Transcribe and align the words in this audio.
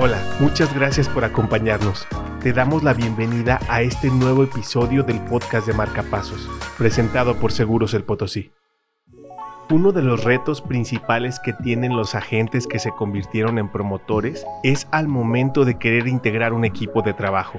Hola, 0.00 0.22
muchas 0.38 0.72
gracias 0.72 1.08
por 1.08 1.24
acompañarnos. 1.24 2.06
Te 2.40 2.52
damos 2.52 2.84
la 2.84 2.94
bienvenida 2.94 3.58
a 3.68 3.82
este 3.82 4.10
nuevo 4.10 4.44
episodio 4.44 5.02
del 5.02 5.20
podcast 5.22 5.66
de 5.66 5.72
Marcapasos, 5.72 6.48
presentado 6.78 7.34
por 7.34 7.50
Seguros 7.50 7.94
El 7.94 8.04
Potosí. 8.04 8.52
Uno 9.70 9.90
de 9.90 10.02
los 10.02 10.22
retos 10.22 10.62
principales 10.62 11.40
que 11.40 11.52
tienen 11.52 11.96
los 11.96 12.14
agentes 12.14 12.68
que 12.68 12.78
se 12.78 12.92
convirtieron 12.92 13.58
en 13.58 13.72
promotores 13.72 14.46
es 14.62 14.86
al 14.92 15.08
momento 15.08 15.64
de 15.64 15.80
querer 15.80 16.06
integrar 16.06 16.52
un 16.52 16.64
equipo 16.64 17.02
de 17.02 17.14
trabajo. 17.14 17.58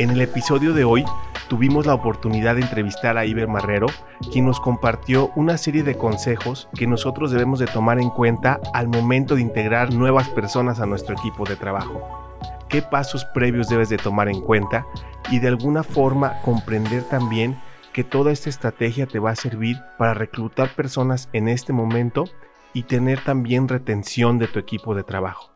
En 0.00 0.10
el 0.10 0.20
episodio 0.20 0.72
de 0.72 0.82
hoy 0.82 1.04
tuvimos 1.48 1.86
la 1.86 1.94
oportunidad 1.94 2.56
de 2.56 2.62
entrevistar 2.62 3.16
a 3.16 3.26
Iber 3.26 3.46
Marrero, 3.46 3.86
quien 4.32 4.44
nos 4.44 4.58
compartió 4.58 5.30
una 5.36 5.56
serie 5.56 5.84
de 5.84 5.96
consejos 5.96 6.68
que 6.74 6.88
nosotros 6.88 7.30
debemos 7.30 7.60
de 7.60 7.68
tomar 7.68 8.00
en 8.00 8.10
cuenta 8.10 8.58
al 8.72 8.88
momento 8.88 9.36
de 9.36 9.42
integrar 9.42 9.94
nuevas 9.94 10.28
personas 10.30 10.80
a 10.80 10.86
nuestro 10.86 11.14
equipo 11.14 11.44
de 11.44 11.54
trabajo. 11.54 12.36
¿Qué 12.68 12.82
pasos 12.82 13.24
previos 13.26 13.68
debes 13.68 13.88
de 13.88 13.96
tomar 13.96 14.28
en 14.28 14.40
cuenta? 14.40 14.84
Y 15.30 15.38
de 15.38 15.46
alguna 15.46 15.84
forma 15.84 16.40
comprender 16.42 17.04
también 17.04 17.60
que 17.92 18.02
toda 18.02 18.32
esta 18.32 18.50
estrategia 18.50 19.06
te 19.06 19.20
va 19.20 19.30
a 19.30 19.36
servir 19.36 19.76
para 19.96 20.12
reclutar 20.12 20.74
personas 20.74 21.28
en 21.32 21.46
este 21.46 21.72
momento 21.72 22.24
y 22.72 22.82
tener 22.82 23.22
también 23.22 23.68
retención 23.68 24.40
de 24.40 24.48
tu 24.48 24.58
equipo 24.58 24.96
de 24.96 25.04
trabajo. 25.04 25.52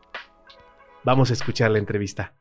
Vamos 1.03 1.29
a 1.29 1.33
escuchar 1.33 1.71
la 1.71 1.79
entrevista. 1.79 2.38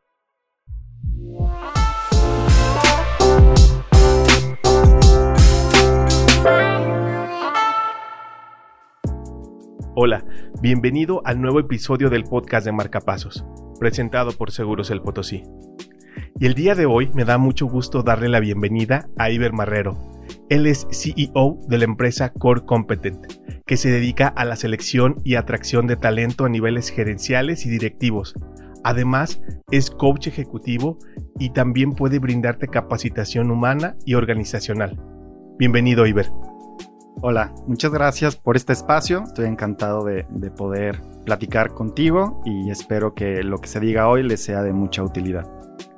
Hola, 10.01 10.25
bienvenido 10.63 11.23
al 11.25 11.41
nuevo 11.41 11.59
episodio 11.59 12.09
del 12.09 12.23
podcast 12.23 12.65
de 12.65 12.71
Marcapasos, 12.71 13.45
presentado 13.81 14.31
por 14.31 14.53
Seguros 14.53 14.93
El 14.93 15.03
Potosí. 15.03 15.43
Y 16.39 16.47
el 16.47 16.55
día 16.55 16.77
de 16.77 16.87
hoy 16.87 17.11
me 17.15 17.25
da 17.25 17.37
mucho 17.37 17.67
gusto 17.67 18.05
darle 18.05 18.29
la 18.29 18.39
bienvenida 18.39 19.09
a 19.19 19.29
Iber 19.33 19.53
Marrero. 19.53 19.99
Él 20.51 20.69
es 20.69 20.87
CEO 20.93 21.59
de 21.67 21.79
la 21.79 21.85
empresa 21.85 22.33
Core 22.33 22.61
Competent, 22.65 23.27
que 23.67 23.77
se 23.77 23.91
dedica 23.91 24.29
a 24.29 24.45
la 24.45 24.55
selección 24.55 25.17
y 25.25 25.35
atracción 25.35 25.89
de 25.89 25.97
talento 25.97 26.45
a 26.45 26.49
niveles 26.49 26.91
gerenciales 26.91 27.67
y 27.67 27.69
directivos. 27.69 28.35
Además, 28.85 29.43
es 29.73 29.91
coach 29.91 30.29
ejecutivo 30.29 31.01
y 31.41 31.51
también 31.51 31.95
puede 31.95 32.21
brindarte 32.21 32.69
capacitación 32.69 33.51
humana 33.51 33.97
y 34.07 34.15
organizacional. 34.15 34.97
Bienvenido, 35.59 36.07
Iber. 36.07 36.31
Hola, 37.21 37.53
muchas 37.67 37.91
gracias 37.91 38.37
por 38.37 38.55
este 38.55 38.73
espacio. 38.73 39.25
Estoy 39.25 39.47
encantado 39.47 40.05
de, 40.05 40.25
poder 40.57 41.01
platicar 41.25 41.71
contigo 41.71 42.41
y 42.45 42.71
espero 42.71 43.15
que 43.15 43.43
lo 43.43 43.59
que 43.59 43.69
se 43.69 43.81
diga 43.81 44.09
hoy 44.09 44.23
les 44.23 44.45
sea 44.45 44.63
de 44.63 44.73
mucha 44.73 45.03
utilidad. 45.03 45.51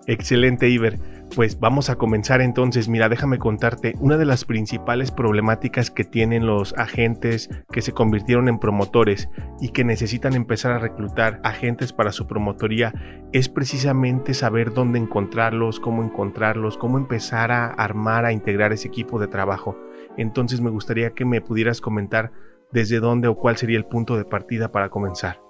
Excelente, 0.07 0.71
Iber. 0.71 0.99
Pues 1.37 1.61
vamos 1.61 1.91
a 1.91 1.97
comenzar 1.97 2.41
entonces. 2.41 2.89
Mira, 2.89 3.11
déjame 3.11 3.39
contarte, 3.39 3.93
una 4.01 4.17
de 4.17 4.25
las 4.25 4.47
principales 4.47 5.11
problemáticas 5.11 5.91
que 5.91 6.05
tienen 6.05 6.47
los 6.47 6.73
agentes 6.79 7.51
que 7.71 7.83
se 7.83 7.93
convirtieron 7.93 8.49
en 8.49 8.59
promotores 8.59 9.29
y 9.61 9.69
que 9.69 9.85
necesitan 9.85 10.35
empezar 10.35 10.73
a 10.73 10.79
reclutar 10.79 11.39
agentes 11.45 11.93
para 11.93 12.13
su 12.13 12.27
promotoría 12.27 12.95
es 13.33 13.51
precisamente 13.51 14.33
saber 14.33 14.73
dónde 14.73 14.99
encontrarlos, 14.99 15.81
cómo 15.81 16.03
encontrarlos, 16.03 16.79
cómo 16.79 16.97
empezar 16.97 17.53
a 17.53 17.67
armar, 17.67 18.25
a 18.25 18.33
integrar 18.33 18.73
ese 18.73 18.89
equipo 18.89 19.21
de 19.21 19.29
trabajo. 19.29 19.77
Entonces 20.21 20.61
me 20.61 20.69
gustaría 20.69 21.11
que 21.11 21.25
me 21.25 21.41
pudieras 21.41 21.81
comentar 21.81 22.31
desde 22.73 23.01
dónde 23.01 23.27
o 23.27 23.37
cuál 23.37 23.57
sería 23.57 23.79
el 23.79 23.87
punto 23.87 24.19
de 24.19 24.27
partida 24.27 24.71
para 24.71 24.91
comenzar. 24.91 25.41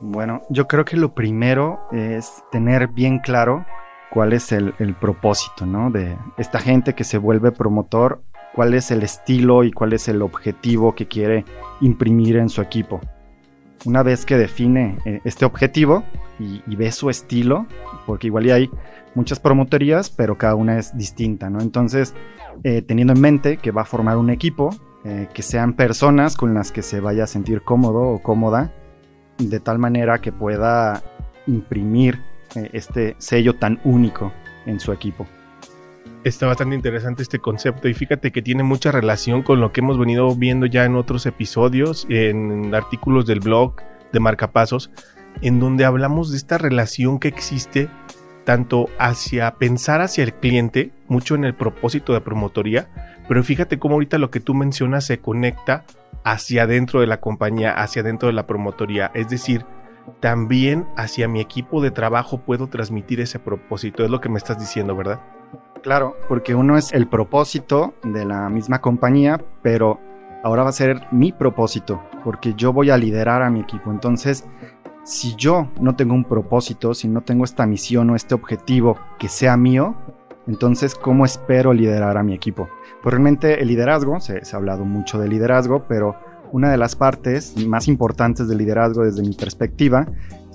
Bueno, 0.00 0.42
yo 0.50 0.68
creo 0.68 0.84
que 0.84 0.98
lo 0.98 1.14
primero 1.14 1.80
es 1.92 2.44
tener 2.52 2.88
bien 2.88 3.20
claro 3.20 3.64
cuál 4.10 4.34
es 4.34 4.52
el, 4.52 4.74
propósito, 5.00 5.64
¿no? 5.64 5.90
De 5.90 6.16
esta 6.36 6.60
gente 6.60 6.94
que 6.94 7.04
se 7.04 7.16
vuelve 7.16 7.52
promotor, 7.52 8.22
cuál 8.54 8.74
es 8.74 8.90
el 8.90 9.02
estilo 9.02 9.64
y 9.64 9.72
cuál 9.72 9.94
es 9.94 10.08
el 10.08 10.20
objetivo 10.20 10.94
que 10.94 11.08
quiere 11.08 11.46
imprimir 11.80 12.36
en 12.36 12.50
su 12.50 12.60
equipo. 12.60 13.00
Una 13.86 14.02
vez 14.02 14.26
que 14.26 14.36
define 14.36 14.98
eh, 15.06 15.20
este 15.24 15.46
objetivo 15.46 16.04
y, 16.38 16.62
y 16.66 16.76
ve 16.76 16.92
su 16.92 17.10
estilo, 17.10 17.66
porque 18.06 18.28
igual 18.28 18.50
hay 18.50 18.70
muchas 19.14 19.40
promotorías, 19.40 20.10
pero 20.10 20.38
cada 20.38 20.54
una 20.54 20.78
es 20.78 20.96
distinta, 20.96 21.50
¿no? 21.50 21.60
Entonces, 21.60 22.14
eh, 22.64 22.82
teniendo 22.82 23.12
en 23.12 23.20
mente 23.20 23.56
que 23.56 23.70
va 23.70 23.82
a 23.82 23.84
formar 23.84 24.16
un 24.16 24.30
equipo, 24.30 24.70
eh, 25.04 25.28
que 25.32 25.42
sean 25.42 25.74
personas 25.74 26.36
con 26.36 26.54
las 26.54 26.72
que 26.72 26.82
se 26.82 27.00
vaya 27.00 27.24
a 27.24 27.26
sentir 27.26 27.62
cómodo 27.62 28.00
o 28.00 28.20
cómoda, 28.20 28.72
de 29.38 29.60
tal 29.60 29.78
manera 29.78 30.18
que 30.20 30.32
pueda 30.32 31.02
imprimir 31.46 32.20
eh, 32.56 32.70
este 32.72 33.14
sello 33.18 33.54
tan 33.54 33.80
único 33.84 34.32
en 34.66 34.80
su 34.80 34.92
equipo. 34.92 35.26
Está 36.24 36.46
bastante 36.46 36.74
interesante 36.74 37.22
este 37.22 37.38
concepto 37.38 37.88
y 37.88 37.94
fíjate 37.94 38.32
que 38.32 38.42
tiene 38.42 38.64
mucha 38.64 38.90
relación 38.90 39.42
con 39.42 39.60
lo 39.60 39.72
que 39.72 39.80
hemos 39.80 39.98
venido 39.98 40.34
viendo 40.34 40.66
ya 40.66 40.84
en 40.84 40.96
otros 40.96 41.26
episodios, 41.26 42.06
en 42.08 42.74
artículos 42.74 43.24
del 43.24 43.38
blog 43.38 43.76
de 44.12 44.18
Marcapasos, 44.18 44.90
en 45.42 45.60
donde 45.60 45.84
hablamos 45.84 46.30
de 46.30 46.36
esta 46.36 46.58
relación 46.58 47.18
que 47.18 47.28
existe 47.28 47.88
tanto 48.44 48.88
hacia 48.98 49.56
pensar 49.56 50.00
hacia 50.00 50.24
el 50.24 50.32
cliente, 50.32 50.90
mucho 51.06 51.34
en 51.34 51.44
el 51.44 51.54
propósito 51.54 52.14
de 52.14 52.22
promotoría, 52.22 52.88
pero 53.28 53.44
fíjate 53.44 53.78
cómo 53.78 53.94
ahorita 53.94 54.16
lo 54.16 54.30
que 54.30 54.40
tú 54.40 54.54
mencionas 54.54 55.04
se 55.04 55.18
conecta 55.18 55.84
hacia 56.24 56.66
dentro 56.66 57.00
de 57.00 57.06
la 57.06 57.20
compañía, 57.20 57.74
hacia 57.74 58.02
dentro 58.02 58.28
de 58.28 58.32
la 58.32 58.46
promotoría, 58.46 59.10
es 59.12 59.28
decir, 59.28 59.66
también 60.20 60.86
hacia 60.96 61.28
mi 61.28 61.40
equipo 61.40 61.82
de 61.82 61.90
trabajo 61.90 62.38
puedo 62.38 62.68
transmitir 62.68 63.20
ese 63.20 63.38
propósito, 63.38 64.02
es 64.02 64.10
lo 64.10 64.22
que 64.22 64.30
me 64.30 64.38
estás 64.38 64.58
diciendo, 64.58 64.96
¿verdad? 64.96 65.20
Claro, 65.82 66.16
porque 66.28 66.54
uno 66.54 66.76
es 66.76 66.92
el 66.92 67.06
propósito 67.06 67.94
de 68.02 68.24
la 68.24 68.48
misma 68.48 68.80
compañía, 68.80 69.40
pero 69.62 70.00
ahora 70.42 70.62
va 70.62 70.70
a 70.70 70.72
ser 70.72 71.06
mi 71.10 71.32
propósito, 71.32 72.02
porque 72.24 72.54
yo 72.54 72.72
voy 72.72 72.90
a 72.90 72.96
liderar 72.96 73.42
a 73.42 73.50
mi 73.50 73.60
equipo. 73.60 73.90
Entonces, 73.90 74.46
si 75.08 75.34
yo 75.36 75.70
no 75.80 75.96
tengo 75.96 76.12
un 76.12 76.24
propósito, 76.24 76.92
si 76.92 77.08
no 77.08 77.22
tengo 77.22 77.44
esta 77.44 77.66
misión 77.66 78.10
o 78.10 78.14
este 78.14 78.34
objetivo 78.34 78.98
que 79.18 79.30
sea 79.30 79.56
mío, 79.56 79.96
entonces, 80.46 80.94
¿cómo 80.94 81.24
espero 81.24 81.72
liderar 81.72 82.18
a 82.18 82.22
mi 82.22 82.34
equipo? 82.34 82.68
Pues 83.02 83.14
realmente 83.14 83.62
el 83.62 83.68
liderazgo, 83.68 84.20
se, 84.20 84.42
ha 84.52 84.56
hablado 84.56 84.84
mucho 84.84 85.18
de 85.18 85.28
liderazgo, 85.28 85.86
pero 85.88 86.14
una 86.52 86.70
de 86.70 86.76
las 86.76 86.94
partes 86.94 87.56
más 87.66 87.88
importantes 87.88 88.48
del 88.48 88.58
liderazgo 88.58 89.02
desde 89.02 89.22
mi 89.22 89.34
perspectiva 89.34 90.06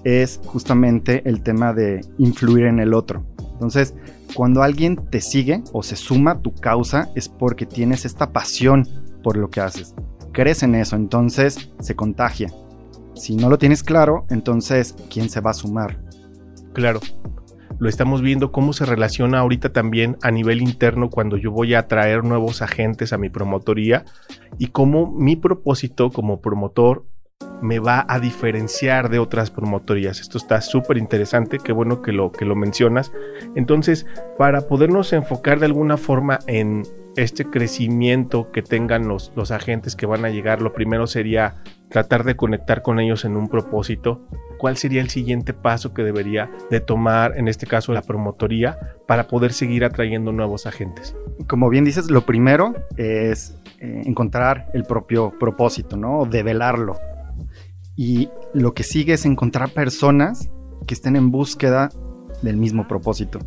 es 0.03 0.39
justamente 0.45 1.27
el 1.27 1.41
tema 1.41 1.73
de 1.73 2.01
influir 2.19 2.65
en 2.65 2.79
el 2.79 2.93
otro. 2.93 3.25
Entonces, 3.53 3.95
cuando 4.35 4.61
alguien 4.61 4.97
te 5.09 5.19
sigue 5.19 5.63
o 5.71 5.81
se 5.81 5.95
suma 5.95 6.31
a 6.31 6.39
tu 6.41 6.53
causa 6.53 7.09
es 7.15 7.27
porque 7.27 7.65
tienes 7.65 8.05
esta 8.05 8.31
pasión 8.31 8.87
por 9.23 9.35
lo 9.35 9.49
que 9.49 9.61
haces. 9.61 9.95
Crees 10.31 10.61
en 10.61 10.75
eso, 10.75 10.95
entonces 10.95 11.71
se 11.79 11.95
contagia. 11.95 12.53
Si 13.15 13.35
no 13.35 13.49
lo 13.49 13.57
tienes 13.57 13.83
claro, 13.83 14.25
entonces, 14.29 14.95
¿quién 15.09 15.29
se 15.29 15.41
va 15.41 15.51
a 15.51 15.55
sumar? 15.55 15.99
Claro. 16.73 16.99
Lo 17.79 17.89
estamos 17.89 18.21
viendo 18.21 18.51
cómo 18.51 18.71
se 18.71 18.85
relaciona 18.85 19.39
ahorita 19.39 19.73
también 19.73 20.17
a 20.21 20.31
nivel 20.31 20.61
interno 20.61 21.09
cuando 21.09 21.37
yo 21.37 21.51
voy 21.51 21.73
a 21.73 21.79
atraer 21.79 22.23
nuevos 22.23 22.61
agentes 22.61 23.13
a 23.13 23.17
mi 23.17 23.29
promotoría 23.29 24.05
y 24.57 24.67
cómo 24.67 25.11
mi 25.11 25.35
propósito 25.35 26.11
como 26.11 26.39
promotor 26.39 27.05
me 27.61 27.79
va 27.79 28.05
a 28.07 28.19
diferenciar 28.19 29.09
de 29.09 29.19
otras 29.19 29.49
promotorías. 29.49 30.19
Esto 30.19 30.37
está 30.37 30.61
súper 30.61 30.97
interesante, 30.97 31.59
qué 31.59 31.71
bueno 31.71 32.01
que 32.01 32.11
lo, 32.11 32.31
que 32.31 32.45
lo 32.45 32.55
mencionas. 32.55 33.11
Entonces, 33.55 34.05
para 34.37 34.67
podernos 34.67 35.13
enfocar 35.13 35.59
de 35.59 35.65
alguna 35.67 35.97
forma 35.97 36.39
en 36.47 36.83
este 37.15 37.45
crecimiento 37.45 38.51
que 38.51 38.61
tengan 38.61 39.07
los, 39.07 39.31
los 39.35 39.51
agentes 39.51 39.95
que 39.95 40.05
van 40.05 40.25
a 40.25 40.29
llegar, 40.29 40.61
lo 40.61 40.73
primero 40.73 41.07
sería 41.07 41.55
tratar 41.93 42.23
de 42.23 42.35
conectar 42.35 42.81
con 42.81 42.99
ellos 42.99 43.23
en 43.23 43.37
un 43.37 43.47
propósito. 43.47 44.27
¿Cuál 44.57 44.77
sería 44.77 44.99
el 44.99 45.09
siguiente 45.09 45.53
paso 45.53 45.93
que 45.93 46.03
debería 46.03 46.49
de 46.71 46.79
tomar, 46.79 47.37
en 47.37 47.47
este 47.47 47.67
caso, 47.67 47.93
la 47.93 48.01
promotoría 48.01 48.97
para 49.07 49.27
poder 49.27 49.53
seguir 49.53 49.85
atrayendo 49.85 50.31
nuevos 50.31 50.65
agentes? 50.65 51.15
Como 51.47 51.69
bien 51.69 51.85
dices, 51.85 52.09
lo 52.09 52.25
primero 52.25 52.73
es 52.97 53.61
eh, 53.79 54.01
encontrar 54.05 54.71
el 54.73 54.85
propio 54.85 55.37
propósito, 55.39 55.95
¿no? 55.95 56.25
Develarlo. 56.25 56.97
Y 57.95 58.29
lo 58.55 58.73
que 58.73 58.83
sigue 58.83 59.13
es 59.13 59.25
encontrar 59.25 59.69
personas 59.69 60.49
que 60.87 60.95
estén 60.95 61.15
en 61.15 61.29
búsqueda 61.29 61.89
del 62.41 62.57
mismo 62.57 62.87
propósito. 62.87 63.37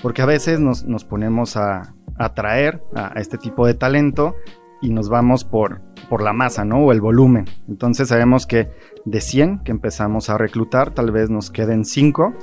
Porque 0.00 0.22
a 0.22 0.26
veces 0.26 0.60
nos, 0.60 0.84
nos 0.84 1.04
ponemos 1.04 1.56
a, 1.56 1.92
atraer 2.16 2.82
a, 2.94 3.14
este 3.16 3.38
tipo 3.38 3.66
de 3.66 3.74
talento 3.74 4.36
y 4.84 4.90
nos 4.90 5.08
vamos 5.08 5.44
por, 5.44 5.80
por 6.08 6.22
la 6.22 6.32
masa, 6.32 6.64
¿no? 6.64 6.84
O 6.84 6.92
el 6.92 7.00
volumen. 7.00 7.46
Entonces 7.68 8.08
sabemos 8.08 8.46
que 8.46 8.70
de 9.04 9.20
100 9.20 9.60
que 9.64 9.72
empezamos 9.72 10.28
a 10.28 10.36
reclutar, 10.36 10.92
tal 10.92 11.10
vez 11.10 11.30
nos 11.30 11.50
queden 11.50 11.84
5 11.84 12.34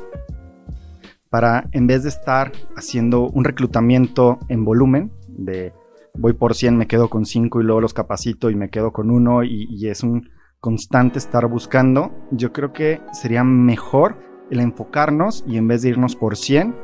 para 1.29 1.69
en 1.71 1.87
vez 1.87 2.03
de 2.03 2.09
estar 2.09 2.51
haciendo 2.75 3.29
un 3.29 3.45
reclutamiento 3.45 4.39
en 4.49 4.65
volumen 4.65 5.11
de 5.27 5.73
voy 6.13 6.33
por 6.33 6.55
100, 6.55 6.77
me 6.77 6.87
quedo 6.87 7.09
con 7.09 7.25
5 7.25 7.61
y 7.61 7.63
luego 7.63 7.79
los 7.79 7.93
capacito 7.93 8.49
y 8.49 8.55
me 8.55 8.69
quedo 8.69 8.91
con 8.91 9.11
uno 9.11 9.43
y, 9.43 9.67
y 9.69 9.87
es 9.87 10.03
un 10.03 10.29
constante 10.59 11.19
estar 11.19 11.47
buscando, 11.47 12.11
yo 12.31 12.51
creo 12.51 12.73
que 12.73 13.01
sería 13.13 13.43
mejor 13.43 14.17
el 14.49 14.59
enfocarnos 14.59 15.43
y 15.47 15.57
en 15.57 15.67
vez 15.67 15.83
de 15.83 15.89
irnos 15.89 16.15
por 16.15 16.35
100, 16.35 16.75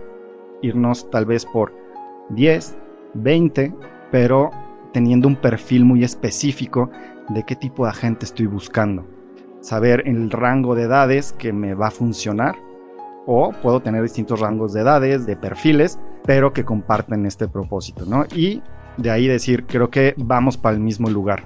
irnos 0.61 1.09
tal 1.11 1.25
vez 1.25 1.45
por 1.45 1.73
10, 2.29 2.77
20, 3.15 3.73
pero 4.11 4.49
teniendo 4.93 5.27
un 5.27 5.35
perfil 5.35 5.85
muy 5.85 6.03
específico 6.03 6.89
de 7.29 7.43
qué 7.43 7.55
tipo 7.55 7.83
de 7.85 7.91
agente 7.91 8.25
estoy 8.25 8.45
buscando. 8.45 9.05
Saber 9.61 10.03
el 10.05 10.31
rango 10.31 10.75
de 10.75 10.83
edades 10.83 11.33
que 11.33 11.51
me 11.51 11.73
va 11.73 11.87
a 11.87 11.91
funcionar 11.91 12.55
o 13.25 13.51
puedo 13.51 13.81
tener 13.81 14.01
distintos 14.01 14.39
rangos 14.39 14.73
de 14.73 14.81
edades, 14.81 15.25
de 15.25 15.35
perfiles, 15.35 15.99
pero 16.25 16.53
que 16.53 16.63
comparten 16.63 17.25
este 17.25 17.47
propósito, 17.47 18.05
¿no? 18.05 18.25
Y 18.33 18.61
de 18.97 19.11
ahí 19.11 19.27
decir, 19.27 19.65
creo 19.65 19.89
que 19.89 20.13
vamos 20.17 20.57
para 20.57 20.75
el 20.75 20.81
mismo 20.81 21.09
lugar. 21.09 21.43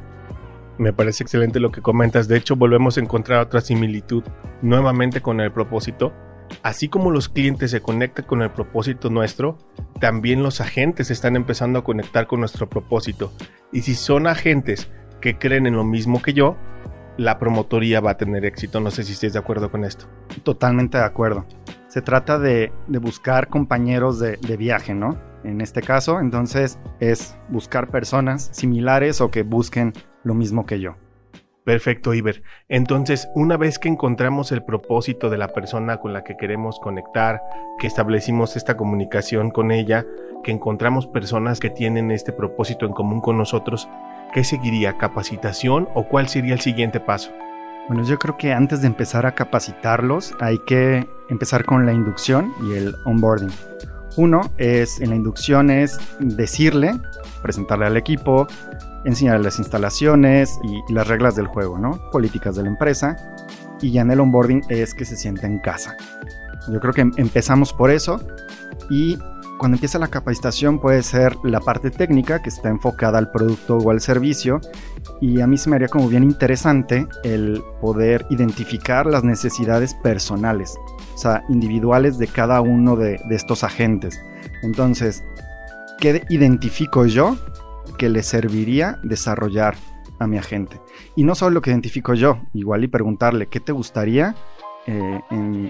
Me 0.77 0.93
parece 0.93 1.23
excelente 1.23 1.59
lo 1.59 1.71
que 1.71 1.81
comentas. 1.81 2.27
De 2.27 2.37
hecho, 2.37 2.55
volvemos 2.55 2.97
a 2.97 3.01
encontrar 3.01 3.41
otra 3.41 3.61
similitud 3.61 4.23
nuevamente 4.61 5.21
con 5.21 5.39
el 5.41 5.51
propósito. 5.51 6.13
Así 6.63 6.89
como 6.89 7.11
los 7.11 7.29
clientes 7.29 7.71
se 7.71 7.81
conectan 7.81 8.25
con 8.25 8.41
el 8.41 8.51
propósito 8.51 9.09
nuestro, 9.09 9.57
también 9.99 10.43
los 10.43 10.61
agentes 10.61 11.11
están 11.11 11.35
empezando 11.35 11.79
a 11.79 11.83
conectar 11.83 12.27
con 12.27 12.39
nuestro 12.39 12.69
propósito. 12.69 13.31
Y 13.71 13.81
si 13.81 13.95
son 13.95 14.27
agentes 14.27 14.89
que 15.19 15.37
creen 15.37 15.67
en 15.67 15.75
lo 15.75 15.83
mismo 15.83 16.21
que 16.21 16.33
yo, 16.33 16.57
la 17.17 17.37
promotoría 17.39 18.01
va 18.01 18.11
a 18.11 18.17
tener 18.17 18.45
éxito. 18.45 18.79
No 18.79 18.91
sé 18.91 19.03
si 19.03 19.13
estés 19.13 19.33
de 19.33 19.39
acuerdo 19.39 19.71
con 19.71 19.83
esto. 19.83 20.07
Totalmente 20.43 20.97
de 20.97 21.03
acuerdo. 21.03 21.45
Se 21.87 22.01
trata 22.01 22.39
de, 22.39 22.71
buscar 22.87 23.47
compañeros 23.47 24.19
de, 24.19 24.37
de 24.37 24.57
viaje, 24.57 24.93
¿no? 24.93 25.17
En 25.43 25.61
este 25.61 25.81
caso, 25.81 26.19
entonces 26.19 26.79
es 26.99 27.35
buscar 27.49 27.89
personas 27.89 28.49
similares 28.53 29.21
o 29.21 29.31
que 29.31 29.43
busquen 29.43 29.93
lo 30.23 30.33
mismo 30.33 30.65
que 30.65 30.79
yo. 30.79 30.95
Perfecto, 31.63 32.15
Iber. 32.15 32.41
Entonces, 32.69 33.29
una 33.35 33.55
vez 33.55 33.77
que 33.77 33.87
encontramos 33.87 34.51
el 34.51 34.63
propósito 34.63 35.29
de 35.29 35.37
la 35.37 35.49
persona 35.49 35.97
con 35.97 36.11
la 36.11 36.23
que 36.23 36.35
queremos 36.35 36.79
conectar, 36.79 37.41
que 37.77 37.85
establecimos 37.85 38.55
esta 38.55 38.75
comunicación 38.75 39.51
con 39.51 39.71
ella, 39.71 40.05
que 40.43 40.51
encontramos 40.51 41.05
personas 41.05 41.59
que 41.59 41.69
tienen 41.69 42.09
este 42.09 42.33
propósito 42.33 42.87
en 42.87 42.93
común 42.93 43.21
con 43.21 43.37
nosotros, 43.37 43.87
¿qué 44.33 44.43
seguiría? 44.43 44.97
¿Capacitación 44.97 45.87
o 45.93 46.07
cuál 46.07 46.29
sería 46.29 46.53
el 46.53 46.61
siguiente 46.61 46.99
paso? 46.99 47.31
Bueno, 47.87 48.03
yo 48.05 48.17
creo 48.17 48.37
que 48.37 48.53
antes 48.53 48.81
de 48.81 48.87
empezar 48.87 49.27
a 49.27 49.35
capacitarlos 49.35 50.33
hay 50.39 50.57
que 50.65 51.07
empezar 51.29 51.65
con 51.65 51.85
la 51.85 51.93
inducción 51.93 52.53
y 52.63 52.73
el 52.73 52.95
onboarding. 53.05 53.51
Uno 54.17 54.41
es, 54.57 54.99
en 54.99 55.09
la 55.09 55.15
inducción 55.15 55.69
es 55.69 55.99
decirle, 56.19 56.93
presentarle 57.41 57.85
al 57.85 57.97
equipo, 57.97 58.47
enseñarle 59.05 59.43
las 59.43 59.59
instalaciones 59.59 60.59
y, 60.63 60.93
las 60.93 61.07
reglas 61.07 61.35
del 61.35 61.47
juego, 61.47 61.77
¿no? 61.77 61.99
Políticas 62.11 62.55
de 62.55 62.63
la 62.63 62.69
empresa. 62.69 63.15
Y 63.81 63.91
ya 63.91 64.01
en 64.01 64.11
el 64.11 64.19
onboarding 64.19 64.63
es 64.69 64.93
que 64.93 65.05
se 65.05 65.15
sienta 65.15 65.47
en 65.47 65.59
casa. 65.59 65.95
Yo 66.71 66.79
creo 66.79 66.93
que 66.93 67.01
empezamos 67.17 67.73
por 67.73 67.89
eso 67.89 68.21
y 68.89 69.17
cuando 69.57 69.75
empieza 69.75 69.99
la 69.99 70.07
capacitación 70.07 70.79
puede 70.79 71.01
ser 71.03 71.35
la 71.43 71.59
parte 71.59 71.91
técnica 71.91 72.41
que 72.41 72.49
está 72.49 72.69
enfocada 72.69 73.17
al 73.17 73.31
producto 73.31 73.77
o 73.77 73.91
al 73.91 74.01
servicio 74.01 74.59
y 75.19 75.41
a 75.41 75.47
mí 75.47 75.57
se 75.57 75.69
me 75.69 75.75
haría 75.75 75.87
como 75.87 76.07
bien 76.07 76.23
interesante 76.23 77.07
el 77.23 77.63
poder 77.79 78.25
identificar 78.29 79.05
las 79.05 79.23
necesidades 79.23 79.93
personales, 79.95 80.75
o 81.13 81.17
sea, 81.17 81.43
individuales 81.49 82.17
de 82.17 82.27
cada 82.27 82.61
uno 82.61 82.95
de 82.95 83.19
estos 83.29 83.63
agentes. 83.63 84.19
Entonces, 84.63 85.23
¿qué 85.99 86.23
identifico 86.29 87.05
yo 87.05 87.37
que 87.91 88.09
le 88.09 88.23
serviría 88.23 88.99
desarrollar 89.03 89.75
a 90.19 90.27
mi 90.27 90.37
agente. 90.37 90.79
Y 91.15 91.23
no 91.23 91.35
solo 91.35 91.55
lo 91.55 91.61
que 91.61 91.71
identifico 91.71 92.13
yo, 92.13 92.39
igual 92.53 92.83
y 92.83 92.87
preguntarle 92.87 93.47
qué 93.47 93.59
te 93.59 93.71
gustaría 93.71 94.35
eh, 94.87 95.21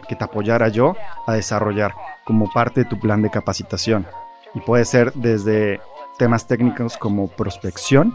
que 0.07 0.15
te 0.15 0.23
apoyara 0.23 0.69
yo 0.69 0.95
a 1.27 1.33
desarrollar 1.33 1.93
como 2.23 2.51
parte 2.51 2.83
de 2.83 2.89
tu 2.89 2.99
plan 2.99 3.21
de 3.21 3.29
capacitación. 3.29 4.07
Y 4.53 4.61
puede 4.61 4.85
ser 4.85 5.13
desde 5.13 5.79
temas 6.17 6.47
técnicos 6.47 6.97
como 6.97 7.27
prospección 7.27 8.13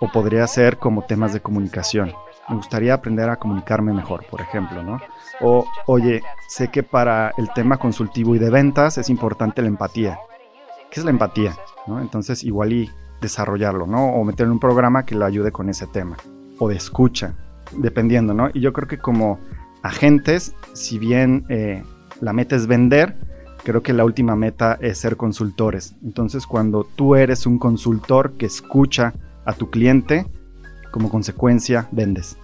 o 0.00 0.10
podría 0.10 0.46
ser 0.46 0.78
como 0.78 1.02
temas 1.02 1.32
de 1.32 1.40
comunicación. 1.40 2.12
Me 2.48 2.56
gustaría 2.56 2.94
aprender 2.94 3.28
a 3.28 3.36
comunicarme 3.36 3.92
mejor, 3.92 4.24
por 4.26 4.40
ejemplo, 4.40 4.82
¿no? 4.82 5.00
O, 5.40 5.66
oye, 5.86 6.22
sé 6.48 6.68
que 6.68 6.82
para 6.82 7.32
el 7.38 7.52
tema 7.52 7.78
consultivo 7.78 8.34
y 8.36 8.38
de 8.38 8.50
ventas 8.50 8.98
es 8.98 9.10
importante 9.10 9.62
la 9.62 9.68
empatía. 9.68 10.18
¿Qué 10.90 11.00
es 11.00 11.04
la 11.04 11.10
empatía? 11.10 11.56
¿No? 11.86 12.00
Entonces, 12.00 12.44
igual 12.44 12.72
y 12.72 12.90
desarrollarlo, 13.20 13.86
¿no? 13.86 14.14
O 14.14 14.24
meter 14.24 14.46
en 14.46 14.52
un 14.52 14.60
programa 14.60 15.04
que 15.04 15.14
lo 15.14 15.24
ayude 15.24 15.52
con 15.52 15.68
ese 15.68 15.86
tema. 15.86 16.16
O 16.58 16.68
de 16.68 16.76
escucha, 16.76 17.34
dependiendo, 17.76 18.34
¿no? 18.34 18.50
Y 18.52 18.60
yo 18.60 18.72
creo 18.72 18.88
que 18.88 18.98
como 18.98 19.38
agentes, 19.82 20.54
si 20.72 20.98
bien 20.98 21.44
eh, 21.48 21.82
la 22.20 22.32
meta 22.32 22.56
es 22.56 22.66
vender, 22.66 23.16
creo 23.62 23.82
que 23.82 23.92
la 23.92 24.04
última 24.04 24.36
meta 24.36 24.78
es 24.80 24.98
ser 24.98 25.16
consultores. 25.16 25.96
Entonces, 26.04 26.46
cuando 26.46 26.84
tú 26.84 27.14
eres 27.14 27.46
un 27.46 27.58
consultor 27.58 28.32
que 28.36 28.46
escucha 28.46 29.12
a 29.44 29.52
tu 29.52 29.70
cliente, 29.70 30.26
como 30.90 31.10
consecuencia, 31.10 31.88
vendes. 31.90 32.38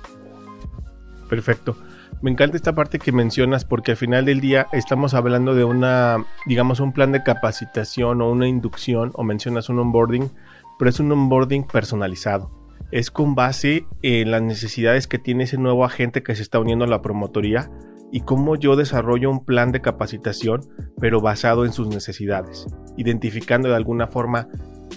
Perfecto. 1.28 1.76
Me 2.20 2.30
encanta 2.30 2.56
esta 2.56 2.74
parte 2.74 2.98
que 2.98 3.10
mencionas 3.10 3.64
porque 3.64 3.92
al 3.92 3.96
final 3.96 4.24
del 4.24 4.40
día 4.40 4.68
estamos 4.72 5.14
hablando 5.14 5.54
de 5.54 5.64
una, 5.64 6.24
digamos, 6.46 6.78
un 6.78 6.92
plan 6.92 7.10
de 7.10 7.22
capacitación 7.22 8.20
o 8.20 8.30
una 8.30 8.46
inducción 8.46 9.10
o 9.14 9.24
mencionas 9.24 9.68
un 9.68 9.80
onboarding 9.80 10.30
pero 10.78 10.90
es 10.90 11.00
un 11.00 11.12
onboarding 11.12 11.64
personalizado. 11.64 12.50
Es 12.90 13.10
con 13.10 13.34
base 13.34 13.86
en 14.02 14.30
las 14.30 14.42
necesidades 14.42 15.06
que 15.06 15.18
tiene 15.18 15.44
ese 15.44 15.58
nuevo 15.58 15.84
agente 15.84 16.22
que 16.22 16.34
se 16.34 16.42
está 16.42 16.58
uniendo 16.58 16.84
a 16.84 16.88
la 16.88 17.02
promotoría 17.02 17.70
y 18.12 18.20
cómo 18.20 18.56
yo 18.56 18.76
desarrollo 18.76 19.30
un 19.30 19.44
plan 19.44 19.72
de 19.72 19.80
capacitación, 19.80 20.60
pero 21.00 21.20
basado 21.20 21.64
en 21.64 21.72
sus 21.72 21.88
necesidades, 21.88 22.66
identificando 22.98 23.70
de 23.70 23.76
alguna 23.76 24.06
forma 24.06 24.48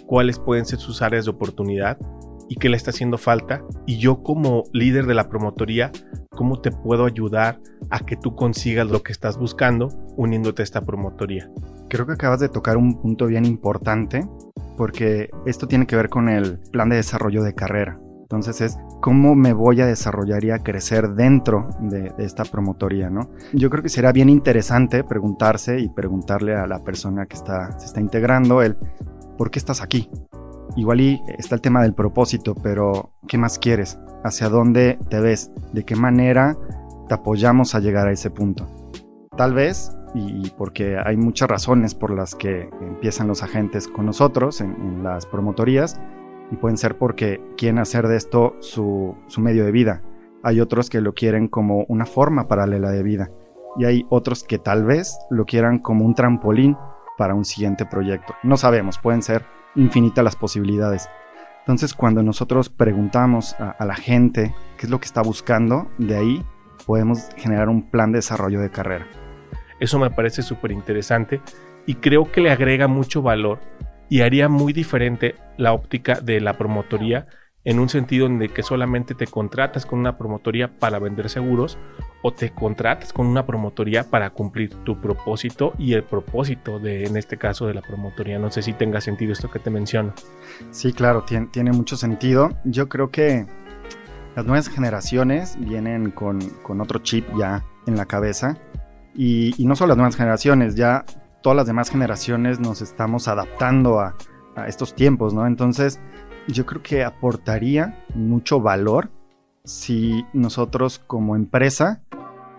cuáles 0.05 0.39
pueden 0.39 0.65
ser 0.65 0.79
sus 0.79 1.01
áreas 1.01 1.25
de 1.25 1.31
oportunidad 1.31 1.97
y 2.49 2.55
qué 2.55 2.69
le 2.69 2.77
está 2.77 2.91
haciendo 2.91 3.17
falta. 3.17 3.63
Y 3.85 3.97
yo 3.97 4.21
como 4.21 4.63
líder 4.73 5.05
de 5.05 5.13
la 5.13 5.29
promotoría, 5.29 5.91
cómo 6.31 6.59
te 6.59 6.71
puedo 6.71 7.05
ayudar 7.05 7.59
a 7.89 7.99
que 7.99 8.17
tú 8.17 8.35
consigas 8.35 8.87
lo 8.87 9.01
que 9.01 9.11
estás 9.11 9.37
buscando 9.37 9.89
uniéndote 10.17 10.61
a 10.61 10.65
esta 10.65 10.81
promotoría. 10.81 11.49
Creo 11.89 12.05
que 12.05 12.13
acabas 12.13 12.39
de 12.39 12.49
tocar 12.49 12.77
un 12.77 13.01
punto 13.01 13.27
bien 13.27 13.45
importante 13.45 14.27
porque 14.75 15.29
esto 15.45 15.67
tiene 15.67 15.85
que 15.85 15.95
ver 15.95 16.09
con 16.09 16.29
el 16.29 16.59
plan 16.71 16.89
de 16.89 16.97
desarrollo 16.97 17.43
de 17.43 17.53
carrera. 17.53 17.99
Entonces 18.21 18.59
es 18.61 18.77
cómo 19.01 19.35
me 19.35 19.53
voy 19.53 19.81
a 19.81 19.85
desarrollar 19.85 20.43
y 20.43 20.49
a 20.49 20.59
crecer 20.59 21.09
dentro 21.09 21.69
de, 21.79 22.11
esta 22.17 22.43
promotoría, 22.43 23.09
¿no? 23.09 23.29
Yo 23.53 23.69
creo 23.69 23.83
que 23.83 23.89
será 23.89 24.11
bien 24.11 24.29
interesante 24.29 25.03
preguntarse 25.03 25.79
y 25.79 25.89
preguntarle 25.89 26.55
a 26.55 26.65
la 26.65 26.83
persona 26.83 27.27
que 27.27 27.35
está, 27.35 27.77
se 27.79 27.85
está 27.85 28.01
integrando 28.01 28.63
el 28.63 28.77
¿por 29.37 29.51
qué 29.51 29.59
estás 29.59 29.81
aquí? 29.81 30.09
Igual 30.75 31.21
está 31.37 31.55
el 31.55 31.61
tema 31.61 31.83
del 31.83 31.93
propósito, 31.93 32.55
pero 32.55 33.13
¿qué 33.27 33.37
más 33.37 33.59
quieres? 33.59 33.99
¿Hacia 34.23 34.49
dónde 34.49 34.97
te 35.09 35.19
ves? 35.19 35.51
¿De 35.71 35.83
qué 35.83 35.95
manera 35.95 36.57
te 37.07 37.13
apoyamos 37.13 37.75
a 37.75 37.79
llegar 37.79 38.07
a 38.07 38.11
ese 38.11 38.31
punto? 38.31 38.67
Tal 39.37 39.53
vez 39.53 39.91
y 40.15 40.49
porque 40.57 40.97
hay 40.97 41.17
muchas 41.17 41.49
razones 41.49 41.93
por 41.93 42.09
las 42.09 42.35
que 42.35 42.69
empiezan 42.81 43.27
los 43.27 43.43
agentes 43.43 43.87
con 43.89 44.05
nosotros 44.05 44.61
en, 44.61 45.03
las 45.03 45.25
promotorías 45.25 45.99
y 46.51 46.55
pueden 46.55 46.77
ser 46.77 46.97
porque 46.97 47.41
quieren 47.57 47.79
hacer 47.79 48.07
de 48.07 48.15
esto 48.15 48.55
su, 48.59 49.15
su, 49.27 49.41
medio 49.41 49.65
de 49.65 49.71
vida. 49.71 50.01
Hay 50.41 50.61
otros 50.61 50.89
que 50.89 51.01
lo 51.01 51.13
quieren 51.13 51.47
como 51.47 51.83
una 51.89 52.05
forma 52.05 52.47
paralela 52.47 52.91
de 52.91 53.03
vida 53.03 53.29
y 53.77 53.85
hay 53.85 54.05
otros 54.09 54.43
que 54.43 54.57
tal 54.57 54.85
vez 54.85 55.17
lo 55.29 55.45
quieran 55.45 55.79
como 55.79 56.05
un 56.05 56.15
trampolín 56.15 56.77
para 57.17 57.35
un 57.35 57.43
siguiente 57.43 57.85
proyecto. 57.85 58.35
No 58.43 58.55
sabemos, 58.55 58.97
pueden 58.99 59.21
ser 59.21 59.45
infinitas 59.75 60.23
las 60.23 60.37
posibilidades. 60.37 61.09
Entonces 61.59 61.93
cuando 61.93 62.23
nosotros 62.23 62.69
preguntamos 62.69 63.59
a, 63.59 63.71
a 63.71 63.85
la 63.85 63.95
gente 63.95 64.55
qué 64.77 64.85
es 64.85 64.89
lo 64.89 64.99
que 64.99 65.05
está 65.05 65.21
buscando, 65.21 65.89
de 65.97 66.15
ahí 66.15 66.45
podemos 66.85 67.29
generar 67.35 67.67
un 67.67 67.89
plan 67.89 68.13
de 68.13 68.19
desarrollo 68.19 68.61
de 68.61 68.69
carrera. 68.69 69.07
Eso 69.79 69.99
me 69.99 70.09
parece 70.09 70.41
súper 70.41 70.71
interesante 70.71 71.41
y 71.85 71.95
creo 71.95 72.31
que 72.31 72.41
le 72.41 72.51
agrega 72.51 72.87
mucho 72.87 73.21
valor 73.21 73.59
y 74.09 74.21
haría 74.21 74.49
muy 74.49 74.73
diferente 74.73 75.35
la 75.57 75.73
óptica 75.73 76.19
de 76.21 76.41
la 76.41 76.57
promotoría 76.57 77.27
en 77.65 77.79
un 77.79 77.89
sentido 77.89 78.27
en 78.27 78.41
el 78.41 78.53
que 78.53 78.61
solamente 78.61 79.15
te 79.15 79.25
contratas 79.25 79.85
con 79.85 79.99
una 79.99 80.17
promotoría 80.17 80.77
para 80.79 80.99
vender 80.99 81.29
seguros 81.29 81.79
o 82.21 82.31
te 82.31 82.51
contratas 82.51 83.11
con 83.11 83.25
una 83.25 83.45
promotoría 83.45 84.03
para 84.03 84.29
cumplir 84.29 84.69
tu 84.83 85.01
propósito 85.01 85.73
y 85.79 85.93
el 85.93 86.03
propósito 86.03 86.79
de, 86.79 87.05
en 87.05 87.17
este 87.17 87.37
caso, 87.37 87.65
de 87.65 87.73
la 87.73 87.81
promotoría. 87.81 88.37
No 88.37 88.51
sé 88.51 88.61
si 88.61 88.73
tenga 88.73 89.01
sentido 89.01 89.33
esto 89.33 89.49
que 89.49 89.59
te 89.59 89.71
menciono. 89.71 90.13
Sí, 90.69 90.93
claro, 90.93 91.23
tiene, 91.23 91.47
tiene 91.47 91.71
mucho 91.71 91.97
sentido. 91.97 92.55
Yo 92.65 92.87
creo 92.87 93.09
que 93.09 93.47
las 94.35 94.45
nuevas 94.45 94.69
generaciones 94.69 95.57
vienen 95.59 96.11
con, 96.11 96.39
con 96.61 96.81
otro 96.81 96.99
chip 96.99 97.27
ya 97.37 97.63
en 97.87 97.97
la 97.97 98.05
cabeza 98.05 98.57
y, 99.15 99.53
no 99.65 99.75
solo 99.75 99.89
las 99.89 99.97
nuevas 99.97 100.15
generaciones, 100.15 100.75
ya 100.75 101.05
todas 101.41 101.55
las 101.55 101.67
demás 101.67 101.89
generaciones 101.89 102.59
nos 102.59 102.81
estamos 102.81 103.27
adaptando 103.27 103.99
a, 103.99 104.15
estos 104.67 104.95
tiempos, 104.95 105.33
¿no? 105.33 105.47
Entonces, 105.47 105.99
yo 106.47 106.65
creo 106.65 106.81
que 106.81 107.03
aportaría 107.03 108.05
mucho 108.13 108.61
valor 108.61 109.09
si 109.65 110.25
nosotros 110.31 110.97
como 110.97 111.35
empresa 111.35 112.01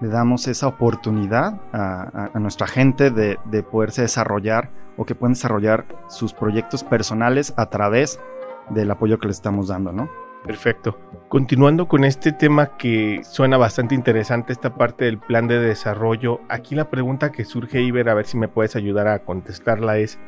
le 0.02 0.08
damos 0.08 0.46
esa 0.46 0.66
oportunidad 0.66 1.58
a, 1.72 2.38
nuestra 2.38 2.66
gente 2.66 3.10
de, 3.10 3.38
de, 3.46 3.62
poderse 3.62 4.02
desarrollar 4.02 4.70
o 4.98 5.06
que 5.06 5.14
puedan 5.14 5.32
desarrollar 5.32 5.86
sus 6.08 6.34
proyectos 6.34 6.84
personales 6.84 7.54
a 7.56 7.70
través 7.70 8.20
del 8.68 8.90
apoyo 8.90 9.18
que 9.18 9.28
les 9.28 9.36
estamos 9.36 9.68
dando, 9.68 9.92
¿no? 9.92 10.10
Perfecto. 10.46 10.98
Continuando 11.28 11.88
con 11.88 12.04
este 12.04 12.30
tema 12.30 12.76
que 12.76 13.20
suena 13.24 13.56
bastante 13.56 13.96
interesante, 13.96 14.52
esta 14.52 14.76
parte 14.76 15.06
del 15.06 15.18
plan 15.18 15.48
de 15.48 15.58
desarrollo, 15.58 16.40
aquí 16.48 16.76
la 16.76 16.88
pregunta 16.88 17.32
que 17.32 17.44
surge, 17.44 17.82
Iber, 17.82 18.08
a 18.08 18.14
ver 18.14 18.26
si 18.26 18.36
me 18.36 18.46
puedes 18.46 18.76
ayudar 18.76 19.08
a 19.08 19.18
contestarla, 19.18 19.98
es 19.98 20.20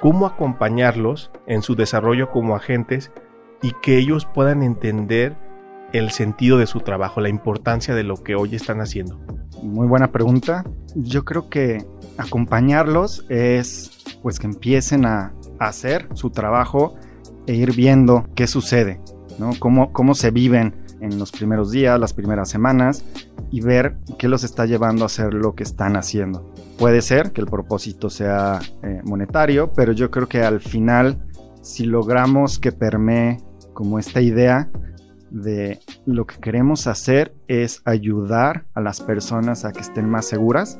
cómo 0.00 0.26
acompañarlos 0.26 1.30
en 1.46 1.62
su 1.62 1.76
desarrollo 1.76 2.30
como 2.30 2.56
agentes 2.56 3.12
y 3.62 3.72
que 3.80 3.96
ellos 3.96 4.26
puedan 4.26 4.62
entender 4.62 5.36
el 5.92 6.10
sentido 6.10 6.58
de 6.58 6.66
su 6.66 6.80
trabajo, 6.80 7.20
la 7.20 7.28
importancia 7.28 7.94
de 7.94 8.02
lo 8.02 8.16
que 8.16 8.34
hoy 8.34 8.56
están 8.56 8.80
haciendo? 8.80 9.20
Muy 9.62 9.86
buena 9.86 10.10
pregunta. 10.10 10.64
Yo 10.96 11.24
creo 11.24 11.48
que 11.48 11.86
acompañarlos 12.18 13.24
es 13.28 14.04
pues 14.20 14.40
que 14.40 14.48
empiecen 14.48 15.06
a 15.06 15.32
hacer 15.60 16.08
su 16.14 16.30
trabajo 16.30 16.96
e 17.46 17.54
ir 17.54 17.74
viendo 17.74 18.26
qué 18.34 18.46
sucede, 18.46 19.00
¿no? 19.38 19.50
Cómo, 19.58 19.92
cómo 19.92 20.14
se 20.14 20.30
viven 20.30 20.74
en 21.00 21.18
los 21.18 21.32
primeros 21.32 21.70
días, 21.70 21.98
las 22.00 22.12
primeras 22.12 22.48
semanas 22.48 23.04
y 23.50 23.60
ver 23.60 23.96
qué 24.18 24.28
los 24.28 24.44
está 24.44 24.66
llevando 24.66 25.04
a 25.04 25.06
hacer 25.06 25.34
lo 25.34 25.54
que 25.54 25.62
están 25.62 25.96
haciendo. 25.96 26.52
Puede 26.78 27.02
ser 27.02 27.32
que 27.32 27.40
el 27.40 27.46
propósito 27.46 28.10
sea 28.10 28.60
eh, 28.82 29.00
monetario, 29.04 29.72
pero 29.74 29.92
yo 29.92 30.10
creo 30.10 30.28
que 30.28 30.42
al 30.42 30.60
final, 30.60 31.18
si 31.62 31.84
logramos 31.84 32.58
que 32.58 32.72
permee 32.72 33.38
como 33.72 33.98
esta 33.98 34.20
idea, 34.20 34.70
de 35.34 35.80
lo 36.06 36.26
que 36.26 36.36
queremos 36.36 36.86
hacer 36.86 37.34
es 37.48 37.82
ayudar 37.84 38.66
a 38.72 38.80
las 38.80 39.00
personas 39.00 39.64
a 39.64 39.72
que 39.72 39.80
estén 39.80 40.08
más 40.08 40.26
seguras, 40.26 40.78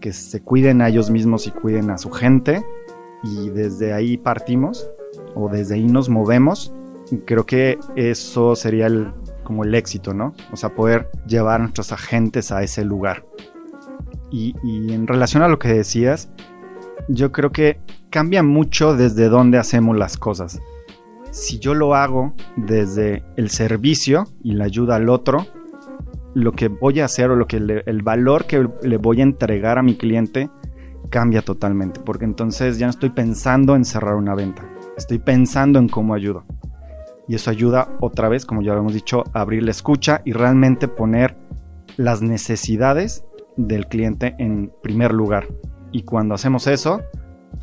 que 0.00 0.12
se 0.12 0.40
cuiden 0.40 0.80
a 0.80 0.88
ellos 0.88 1.10
mismos 1.10 1.48
y 1.48 1.50
cuiden 1.50 1.90
a 1.90 1.98
su 1.98 2.10
gente 2.10 2.64
y 3.24 3.50
desde 3.50 3.92
ahí 3.92 4.16
partimos 4.16 4.88
o 5.34 5.48
desde 5.48 5.74
ahí 5.74 5.88
nos 5.88 6.08
movemos. 6.08 6.72
Creo 7.24 7.44
que 7.46 7.78
eso 7.96 8.56
sería 8.56 8.86
el, 8.86 9.12
como 9.44 9.64
el 9.64 9.74
éxito, 9.74 10.14
¿no? 10.14 10.34
O 10.52 10.56
sea, 10.56 10.74
poder 10.74 11.10
llevar 11.26 11.56
a 11.56 11.64
nuestros 11.64 11.92
agentes 11.92 12.52
a 12.52 12.62
ese 12.62 12.84
lugar. 12.84 13.24
Y, 14.30 14.54
y 14.62 14.92
en 14.92 15.06
relación 15.06 15.42
a 15.42 15.48
lo 15.48 15.58
que 15.58 15.68
decías, 15.68 16.30
yo 17.08 17.32
creo 17.32 17.50
que 17.50 17.80
cambia 18.10 18.42
mucho 18.42 18.94
desde 18.94 19.28
dónde 19.28 19.58
hacemos 19.58 19.96
las 19.96 20.16
cosas 20.16 20.60
si 21.30 21.58
yo 21.58 21.74
lo 21.74 21.94
hago 21.94 22.34
desde 22.56 23.22
el 23.36 23.50
servicio 23.50 24.26
y 24.42 24.52
la 24.52 24.64
ayuda 24.64 24.96
al 24.96 25.08
otro, 25.08 25.46
lo 26.34 26.52
que 26.52 26.68
voy 26.68 27.00
a 27.00 27.04
hacer 27.04 27.30
o 27.30 27.36
lo 27.36 27.46
que 27.46 27.56
el 27.56 28.02
valor 28.02 28.46
que 28.46 28.68
le 28.82 28.96
voy 28.96 29.20
a 29.20 29.24
entregar 29.24 29.78
a 29.78 29.82
mi 29.82 29.96
cliente 29.96 30.50
cambia 31.10 31.42
totalmente, 31.42 32.00
porque 32.00 32.24
entonces 32.24 32.78
ya 32.78 32.86
no 32.86 32.90
estoy 32.90 33.10
pensando 33.10 33.76
en 33.76 33.84
cerrar 33.84 34.14
una 34.14 34.34
venta, 34.34 34.68
estoy 34.96 35.18
pensando 35.18 35.78
en 35.78 35.88
cómo 35.88 36.14
ayudo. 36.14 36.44
Y 37.28 37.34
eso 37.34 37.50
ayuda 37.50 37.96
otra 38.00 38.28
vez, 38.28 38.46
como 38.46 38.62
ya 38.62 38.72
lo 38.72 38.80
hemos 38.80 38.94
dicho, 38.94 39.24
a 39.34 39.42
abrir 39.42 39.62
la 39.62 39.70
escucha 39.70 40.22
y 40.24 40.32
realmente 40.32 40.88
poner 40.88 41.36
las 41.96 42.22
necesidades 42.22 43.24
del 43.56 43.86
cliente 43.86 44.34
en 44.38 44.72
primer 44.82 45.12
lugar. 45.12 45.46
Y 45.92 46.02
cuando 46.04 46.34
hacemos 46.34 46.66
eso, 46.66 47.02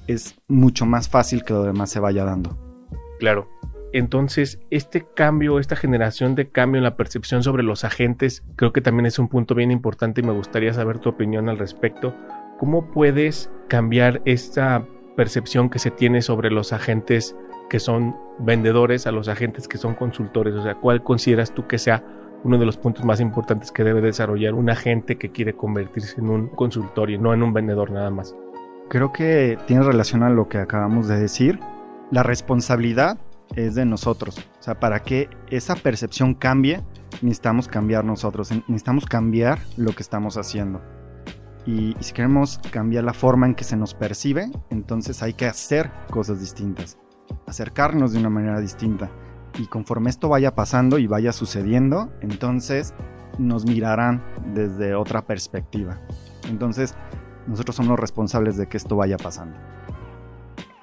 es 0.07 0.35
mucho 0.47 0.85
más 0.85 1.09
fácil 1.09 1.43
que 1.43 1.53
lo 1.53 1.63
demás 1.63 1.89
se 1.89 1.99
vaya 1.99 2.25
dando. 2.25 2.57
Claro. 3.19 3.49
Entonces, 3.93 4.59
este 4.71 5.05
cambio, 5.15 5.57
esta 5.57 5.77
generación 5.77 6.35
de 6.35 6.49
cambio 6.49 6.79
en 6.79 6.83
la 6.83 6.97
percepción 6.97 7.43
sobre 7.43 7.63
los 7.63 7.85
agentes, 7.85 8.43
creo 8.57 8.73
que 8.73 8.81
también 8.81 9.05
es 9.05 9.19
un 9.19 9.29
punto 9.29 9.55
bien 9.55 9.71
importante 9.71 10.21
y 10.21 10.23
me 10.23 10.33
gustaría 10.33 10.73
saber 10.73 10.99
tu 10.99 11.09
opinión 11.09 11.47
al 11.47 11.57
respecto. 11.57 12.13
¿Cómo 12.59 12.91
puedes 12.91 13.49
cambiar 13.69 14.21
esta 14.25 14.85
percepción 15.15 15.69
que 15.69 15.79
se 15.79 15.91
tiene 15.91 16.21
sobre 16.21 16.51
los 16.51 16.73
agentes 16.73 17.37
que 17.69 17.79
son 17.79 18.15
vendedores 18.39 19.07
a 19.07 19.11
los 19.11 19.27
agentes 19.27 19.67
que 19.67 19.77
son 19.77 19.95
consultores? 19.95 20.53
O 20.55 20.63
sea, 20.63 20.75
¿cuál 20.75 21.03
consideras 21.03 21.53
tú 21.53 21.67
que 21.67 21.77
sea 21.77 22.03
uno 22.43 22.57
de 22.57 22.65
los 22.65 22.77
puntos 22.77 23.03
más 23.05 23.19
importantes 23.19 23.71
que 23.71 23.83
debe 23.83 24.01
desarrollar 24.01 24.53
un 24.53 24.69
agente 24.69 25.17
que 25.17 25.31
quiere 25.31 25.53
convertirse 25.53 26.19
en 26.19 26.29
un 26.29 26.47
consultor 26.49 27.09
y 27.09 27.17
no 27.17 27.33
en 27.33 27.43
un 27.43 27.53
vendedor 27.53 27.91
nada 27.91 28.09
más? 28.09 28.35
Creo 28.89 29.11
que 29.11 29.57
tiene 29.65 29.83
relación 29.83 30.23
a 30.23 30.29
lo 30.29 30.47
que 30.47 30.59
acabamos 30.59 31.07
de 31.07 31.19
decir. 31.19 31.59
La 32.11 32.21
responsabilidad 32.21 33.17
es 33.55 33.75
de 33.75 33.85
nosotros. 33.85 34.37
O 34.59 34.63
sea, 34.63 34.79
para 34.79 35.01
que 35.01 35.29
esa 35.49 35.75
percepción 35.75 36.35
cambie, 36.35 36.83
necesitamos 37.21 37.67
cambiar 37.67 38.05
nosotros, 38.05 38.51
necesitamos 38.51 39.05
cambiar 39.05 39.59
lo 39.77 39.93
que 39.93 40.03
estamos 40.03 40.37
haciendo. 40.37 40.81
Y, 41.65 41.95
si 41.99 42.13
queremos 42.13 42.59
cambiar 42.71 43.03
la 43.03 43.13
forma 43.13 43.47
en 43.47 43.55
que 43.55 43.63
se 43.63 43.75
nos 43.75 43.95
percibe, 43.95 44.51
entonces 44.69 45.23
hay 45.23 45.33
que 45.33 45.47
hacer 45.47 45.89
cosas 46.11 46.39
distintas, 46.39 46.99
acercarnos 47.47 48.13
de 48.13 48.19
una 48.19 48.29
manera 48.29 48.59
distinta. 48.59 49.09
Y 49.57 49.67
conforme 49.67 50.09
esto 50.09 50.29
vaya 50.29 50.55
pasando 50.55 50.97
y 50.97 51.07
vaya 51.07 51.31
sucediendo, 51.31 52.11
entonces 52.21 52.93
nos 53.37 53.65
mirarán 53.65 54.23
desde 54.53 54.95
otra 54.95 55.25
perspectiva. 55.25 55.99
Entonces, 56.49 56.95
nosotros 57.47 57.75
somos 57.75 57.99
responsables 57.99 58.57
de 58.57 58.67
que 58.67 58.77
esto 58.77 58.95
vaya 58.95 59.17
pasando. 59.17 59.57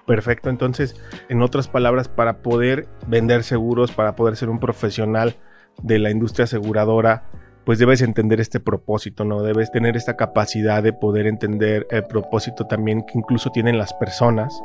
Perfecto, 0.07 0.51
entonces, 0.51 0.97
en 1.29 1.43
otras 1.43 1.69
palabras, 1.69 2.09
para 2.09 2.39
poder 2.43 2.89
vender 3.07 3.45
seguros, 3.45 3.93
para 3.93 4.17
poder 4.17 4.37
ser 4.37 4.49
un 4.49 4.59
profesional 4.59 5.37
de 5.83 5.99
la 5.99 6.11
industria 6.11 6.45
aseguradora, 6.45 7.25
pues 7.65 7.79
debes 7.79 8.03
entender 8.03 8.41
este 8.41 8.59
propósito, 8.59 9.25
¿no? 9.25 9.43
Debes 9.43 9.71
tener 9.71 9.97
esta 9.97 10.17
capacidad 10.17 10.83
de 10.83 10.93
poder 10.93 11.27
entender 11.27 11.87
el 11.91 12.05
propósito 12.07 12.67
también 12.67 13.03
que 13.03 13.17
incluso 13.17 13.51
tienen 13.51 13.79
las 13.79 13.95
personas, 13.95 14.61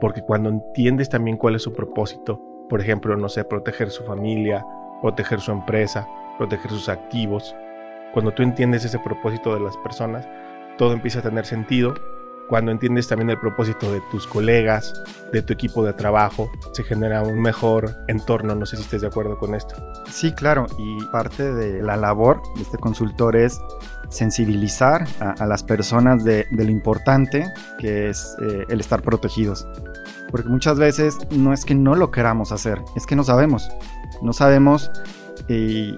porque 0.00 0.22
cuando 0.22 0.48
entiendes 0.48 1.08
también 1.08 1.36
cuál 1.36 1.54
es 1.54 1.62
su 1.62 1.72
propósito, 1.72 2.40
por 2.68 2.80
ejemplo, 2.80 3.16
no 3.16 3.28
sé, 3.28 3.44
proteger 3.44 3.90
su 3.90 4.04
familia, 4.04 4.64
proteger 5.02 5.40
su 5.40 5.52
empresa, 5.52 6.08
proteger 6.38 6.70
sus 6.70 6.88
activos, 6.88 7.54
cuando 8.12 8.32
tú 8.32 8.42
entiendes 8.42 8.84
ese 8.84 8.98
propósito 8.98 9.54
de 9.54 9.60
las 9.60 9.76
personas, 9.78 10.26
todo 10.78 10.92
empieza 10.92 11.20
a 11.20 11.22
tener 11.22 11.46
sentido 11.46 11.94
cuando 12.50 12.72
entiendes 12.72 13.06
también 13.06 13.30
el 13.30 13.38
propósito 13.38 13.92
de 13.92 14.00
tus 14.10 14.26
colegas, 14.26 14.92
de 15.32 15.40
tu 15.40 15.52
equipo 15.52 15.84
de 15.84 15.92
trabajo, 15.92 16.50
se 16.72 16.82
genera 16.82 17.22
un 17.22 17.40
mejor 17.40 17.94
entorno. 18.08 18.56
No 18.56 18.66
sé 18.66 18.76
si 18.76 18.82
estés 18.82 19.02
de 19.02 19.06
acuerdo 19.06 19.38
con 19.38 19.54
esto. 19.54 19.76
Sí, 20.10 20.32
claro. 20.32 20.66
Y 20.76 20.98
parte 21.12 21.54
de 21.54 21.80
la 21.80 21.96
labor 21.96 22.42
de 22.56 22.62
este 22.62 22.76
consultor 22.76 23.36
es 23.36 23.60
sensibilizar 24.08 25.06
a, 25.20 25.46
las 25.46 25.62
personas 25.62 26.24
de, 26.24 26.44
lo 26.50 26.64
importante 26.64 27.46
que 27.78 28.08
es 28.08 28.36
eh, 28.42 28.64
el 28.68 28.80
estar 28.80 29.00
protegidos. 29.00 29.64
Porque 30.30 30.48
muchas 30.48 30.78
veces 30.78 31.18
no 31.30 31.52
es 31.52 31.64
que 31.64 31.74
no 31.74 31.94
lo 31.94 32.10
queramos 32.10 32.52
hacer, 32.52 32.80
es 32.96 33.06
que 33.06 33.16
no 33.16 33.24
sabemos. 33.24 33.70
No 34.22 34.32
sabemos 34.32 34.90
y 35.48 35.96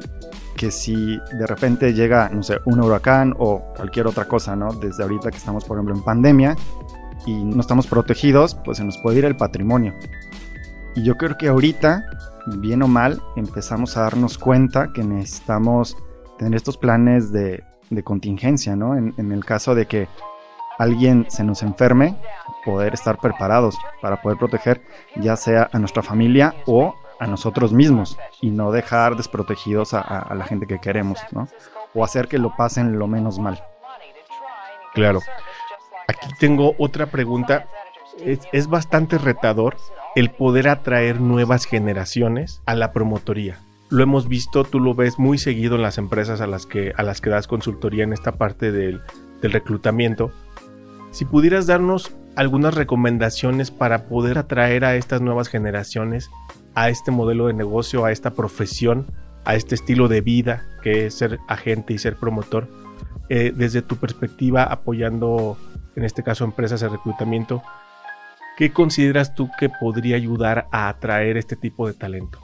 que 0.57 0.71
si 0.71 1.19
de 1.33 1.47
repente 1.47 1.93
llega, 1.95 2.29
no 2.29 2.43
sé, 2.43 2.59
un 2.67 2.81
huracán 2.81 3.35
o 3.39 3.62
cualquier 3.77 4.07
otra 4.07 4.27
cosa, 4.27 4.55
¿no? 4.55 4.73
Desde 4.73 5.03
ahorita 5.03 5.31
que 5.31 5.37
estamos, 5.37 5.65
por 5.65 5.77
ejemplo, 5.77 5.95
en 5.95 6.03
pandemia 6.03 6.57
y 7.27 7.45
no 7.45 7.61
estamos 7.61 7.87
protegidos, 7.87 8.55
pues 8.65 8.79
se 8.79 8.85
nos 8.85 8.99
puede 8.99 9.19
ir 9.19 9.25
el 9.25 9.37
patrimonio. 9.37 9.95
Y 10.95 11.03
yo 11.05 11.17
creo 11.17 11.37
que 11.37 11.49
ahorita, 11.49 12.05
bien 12.59 12.83
o 12.83 12.89
mal, 12.89 13.21
empezamos 13.37 13.97
a 13.97 14.03
darnos 14.03 14.39
cuenta 14.39 14.93
que 14.93 15.03
necesitamos 15.03 15.97
tener 16.39 16.55
estos 16.55 16.77
planes 16.77 17.33
de, 17.33 17.65
contingencia, 18.05 18.75
¿no? 18.75 18.97
En, 18.97 19.12
en 19.19 19.33
el 19.33 19.45
caso 19.45 19.75
de 19.75 19.85
que 19.87 20.09
alguien 20.79 21.26
se 21.29 21.45
nos 21.45 21.62
enferme, 21.62 22.17
poder 22.64 22.95
estar 22.95 23.19
preparados 23.19 23.76
para 24.00 24.21
poder 24.23 24.38
proteger 24.38 24.83
ya 25.17 25.37
sea 25.37 25.69
a 25.73 25.79
nuestra 25.79 26.02
familia 26.02 26.55
o 26.67 26.95
a 27.19 27.26
nosotros 27.26 27.73
mismos 27.73 28.19
y 28.41 28.50
no 28.50 28.73
dejar 28.73 29.17
desprotegidos 29.17 29.95
a, 29.95 30.35
la 30.35 30.45
gente 30.45 30.67
que 30.67 30.81
queremos, 30.81 31.21
¿no? 31.31 31.49
O 31.95 32.05
hacer 32.05 32.26
que 32.26 32.38
lo 32.38 32.57
pasen 32.57 32.99
lo 32.99 33.07
menos 33.07 33.38
mal. 33.38 33.62
Claro. 34.93 35.21
Aquí 36.09 36.29
tengo 36.41 36.75
otra 36.79 37.07
pregunta. 37.07 37.67
Es, 38.25 38.67
bastante 38.67 39.19
retador 39.19 39.76
el 40.17 40.31
poder 40.31 40.69
atraer 40.69 41.21
nuevas 41.21 41.64
generaciones 41.64 42.61
a 42.67 42.75
la 42.75 42.93
promotoría. 42.93 43.59
Lo 43.88 44.02
hemos 44.02 44.26
visto, 44.26 44.64
tú 44.64 44.81
lo 44.81 44.95
ves 44.95 45.19
muy 45.19 45.38
seguido 45.38 45.76
en 45.76 45.83
las 45.83 45.99
empresas 45.99 46.41
a 46.41 46.47
las 46.47 46.67
que, 46.67 46.93
a 46.97 47.02
las 47.05 47.21
que 47.21 47.31
das 47.31 47.47
consultoría 47.47 48.05
en 48.05 48.12
esta 48.12 48.33
parte 48.33 48.73
del 48.73 49.00
reclutamiento. 49.43 50.33
Si 51.12 51.26
pudieras 51.26 51.66
darnos 51.66 52.16
algunas 52.37 52.75
recomendaciones 52.75 53.71
para 53.71 54.07
poder 54.07 54.38
atraer 54.38 54.85
a 54.87 54.97
estas 54.97 55.21
nuevas 55.21 55.49
generaciones 55.49 56.31
a 56.75 56.88
este 56.88 57.11
modelo 57.11 57.49
de 57.49 57.52
negocio, 57.52 58.07
a 58.07 58.12
esta 58.12 58.31
profesión, 58.31 59.07
a 59.45 59.54
este 59.54 59.75
estilo 59.75 60.09
de 60.09 60.23
vida 60.23 60.64
que 60.83 61.07
es 61.07 61.14
ser 61.14 61.38
agente 61.49 61.92
y 61.92 61.99
ser 61.99 62.16
promotor, 62.16 62.66
eh, 63.28 63.52
desde 63.54 63.83
tu 63.83 63.97
perspectiva 63.97 64.62
apoyando, 64.64 65.59
en 65.97 66.04
este 66.04 66.23
caso, 66.23 66.45
empresas 66.45 66.81
de 66.81 66.88
reclutamiento, 66.88 67.62
¿qué 68.57 68.73
consideras 68.73 69.35
tú 69.35 69.50
que 69.59 69.69
podría 69.69 70.16
ayudar 70.16 70.66
a 70.73 70.88
atraer 70.88 71.37
este 71.37 71.57
tipo 71.57 71.87
de 71.87 71.92
talento? 71.92 72.38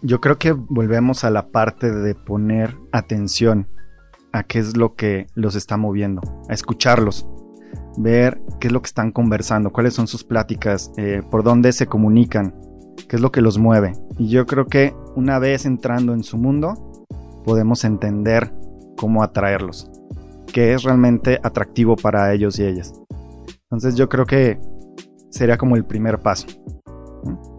Yo 0.00 0.20
creo 0.20 0.38
que 0.38 0.52
volvemos 0.52 1.24
a 1.24 1.30
la 1.30 1.48
parte 1.48 1.90
de 1.90 2.14
poner 2.14 2.76
atención 2.92 3.68
a 4.32 4.44
qué 4.44 4.60
es 4.60 4.76
lo 4.76 4.94
que 4.94 5.26
los 5.34 5.56
está 5.56 5.76
moviendo, 5.76 6.22
a 6.48 6.54
escucharlos, 6.54 7.26
ver 7.96 8.40
qué 8.60 8.68
es 8.68 8.72
lo 8.72 8.80
que 8.80 8.86
están 8.86 9.12
conversando, 9.12 9.70
cuáles 9.70 9.94
son 9.94 10.06
sus 10.06 10.24
pláticas, 10.24 10.92
eh, 10.96 11.22
por 11.30 11.42
dónde 11.42 11.72
se 11.72 11.86
comunican, 11.86 12.54
qué 13.08 13.16
es 13.16 13.22
lo 13.22 13.32
que 13.32 13.40
los 13.40 13.58
mueve. 13.58 13.92
Y 14.18 14.28
yo 14.28 14.46
creo 14.46 14.66
que 14.66 14.94
una 15.16 15.38
vez 15.38 15.66
entrando 15.66 16.14
en 16.14 16.22
su 16.22 16.38
mundo, 16.38 17.04
podemos 17.44 17.84
entender 17.84 18.52
cómo 18.96 19.22
atraerlos, 19.22 19.90
qué 20.52 20.74
es 20.74 20.82
realmente 20.82 21.38
atractivo 21.42 21.96
para 21.96 22.32
ellos 22.32 22.58
y 22.58 22.64
ellas. 22.64 22.94
Entonces 23.64 23.96
yo 23.96 24.08
creo 24.08 24.26
que 24.26 24.60
sería 25.30 25.58
como 25.58 25.76
el 25.76 25.84
primer 25.84 26.20
paso, 26.20 26.46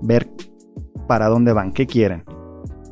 ver 0.01 0.29
para 1.07 1.27
dónde 1.27 1.53
van, 1.53 1.71
qué 1.71 1.85
quieren. 1.87 2.23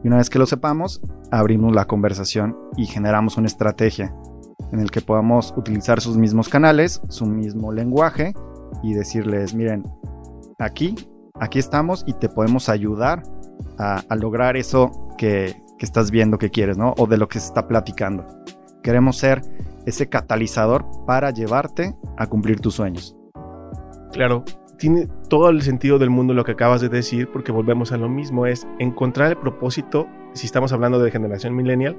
Y 0.03 0.07
una 0.07 0.17
vez 0.17 0.29
que 0.29 0.39
lo 0.39 0.45
sepamos, 0.45 1.01
abrimos 1.31 1.73
la 1.73 1.85
conversación 1.85 2.57
y 2.75 2.85
generamos 2.85 3.37
una 3.37 3.47
estrategia 3.47 4.13
en 4.71 4.79
el 4.79 4.91
que 4.91 5.01
podamos 5.01 5.53
utilizar 5.57 6.01
sus 6.01 6.17
mismos 6.17 6.49
canales, 6.49 7.01
su 7.09 7.25
mismo 7.25 7.71
lenguaje 7.71 8.33
y 8.83 8.93
decirles, 8.93 9.53
miren, 9.53 9.83
aquí, 10.59 10.95
aquí 11.39 11.59
estamos 11.59 12.03
y 12.07 12.13
te 12.13 12.29
podemos 12.29 12.69
ayudar 12.69 13.23
a, 13.77 14.03
lograr 14.15 14.57
eso 14.57 14.91
que, 15.17 15.55
que, 15.77 15.85
estás 15.85 16.11
viendo 16.11 16.37
que 16.37 16.49
quieres, 16.49 16.77
¿no? 16.77 16.93
O 16.97 17.07
de 17.07 17.17
lo 17.17 17.27
que 17.27 17.39
se 17.39 17.47
está 17.47 17.67
platicando. 17.67 18.25
Queremos 18.83 19.17
ser 19.17 19.41
ese 19.85 20.07
catalizador 20.09 20.85
para 21.05 21.31
llevarte 21.31 21.95
a 22.17 22.27
cumplir 22.27 22.59
tus 22.59 22.75
sueños. 22.75 23.15
Claro, 24.11 24.43
tiene 24.77 25.07
todo 25.29 25.49
el 25.49 25.61
sentido 25.61 25.99
del 25.99 26.09
mundo 26.09 26.33
lo 26.33 26.43
que 26.43 26.53
acabas 26.53 26.81
de 26.81 26.89
decir, 26.89 27.29
porque 27.31 27.51
volvemos 27.51 27.91
a 27.91 27.97
lo 27.97 28.09
mismo, 28.09 28.45
es 28.45 28.67
encontrar 28.79 29.29
el 29.29 29.37
propósito, 29.37 30.07
si 30.33 30.45
estamos 30.45 30.73
hablando 30.73 30.99
de 30.99 31.11
generación 31.11 31.55
millennial, 31.55 31.97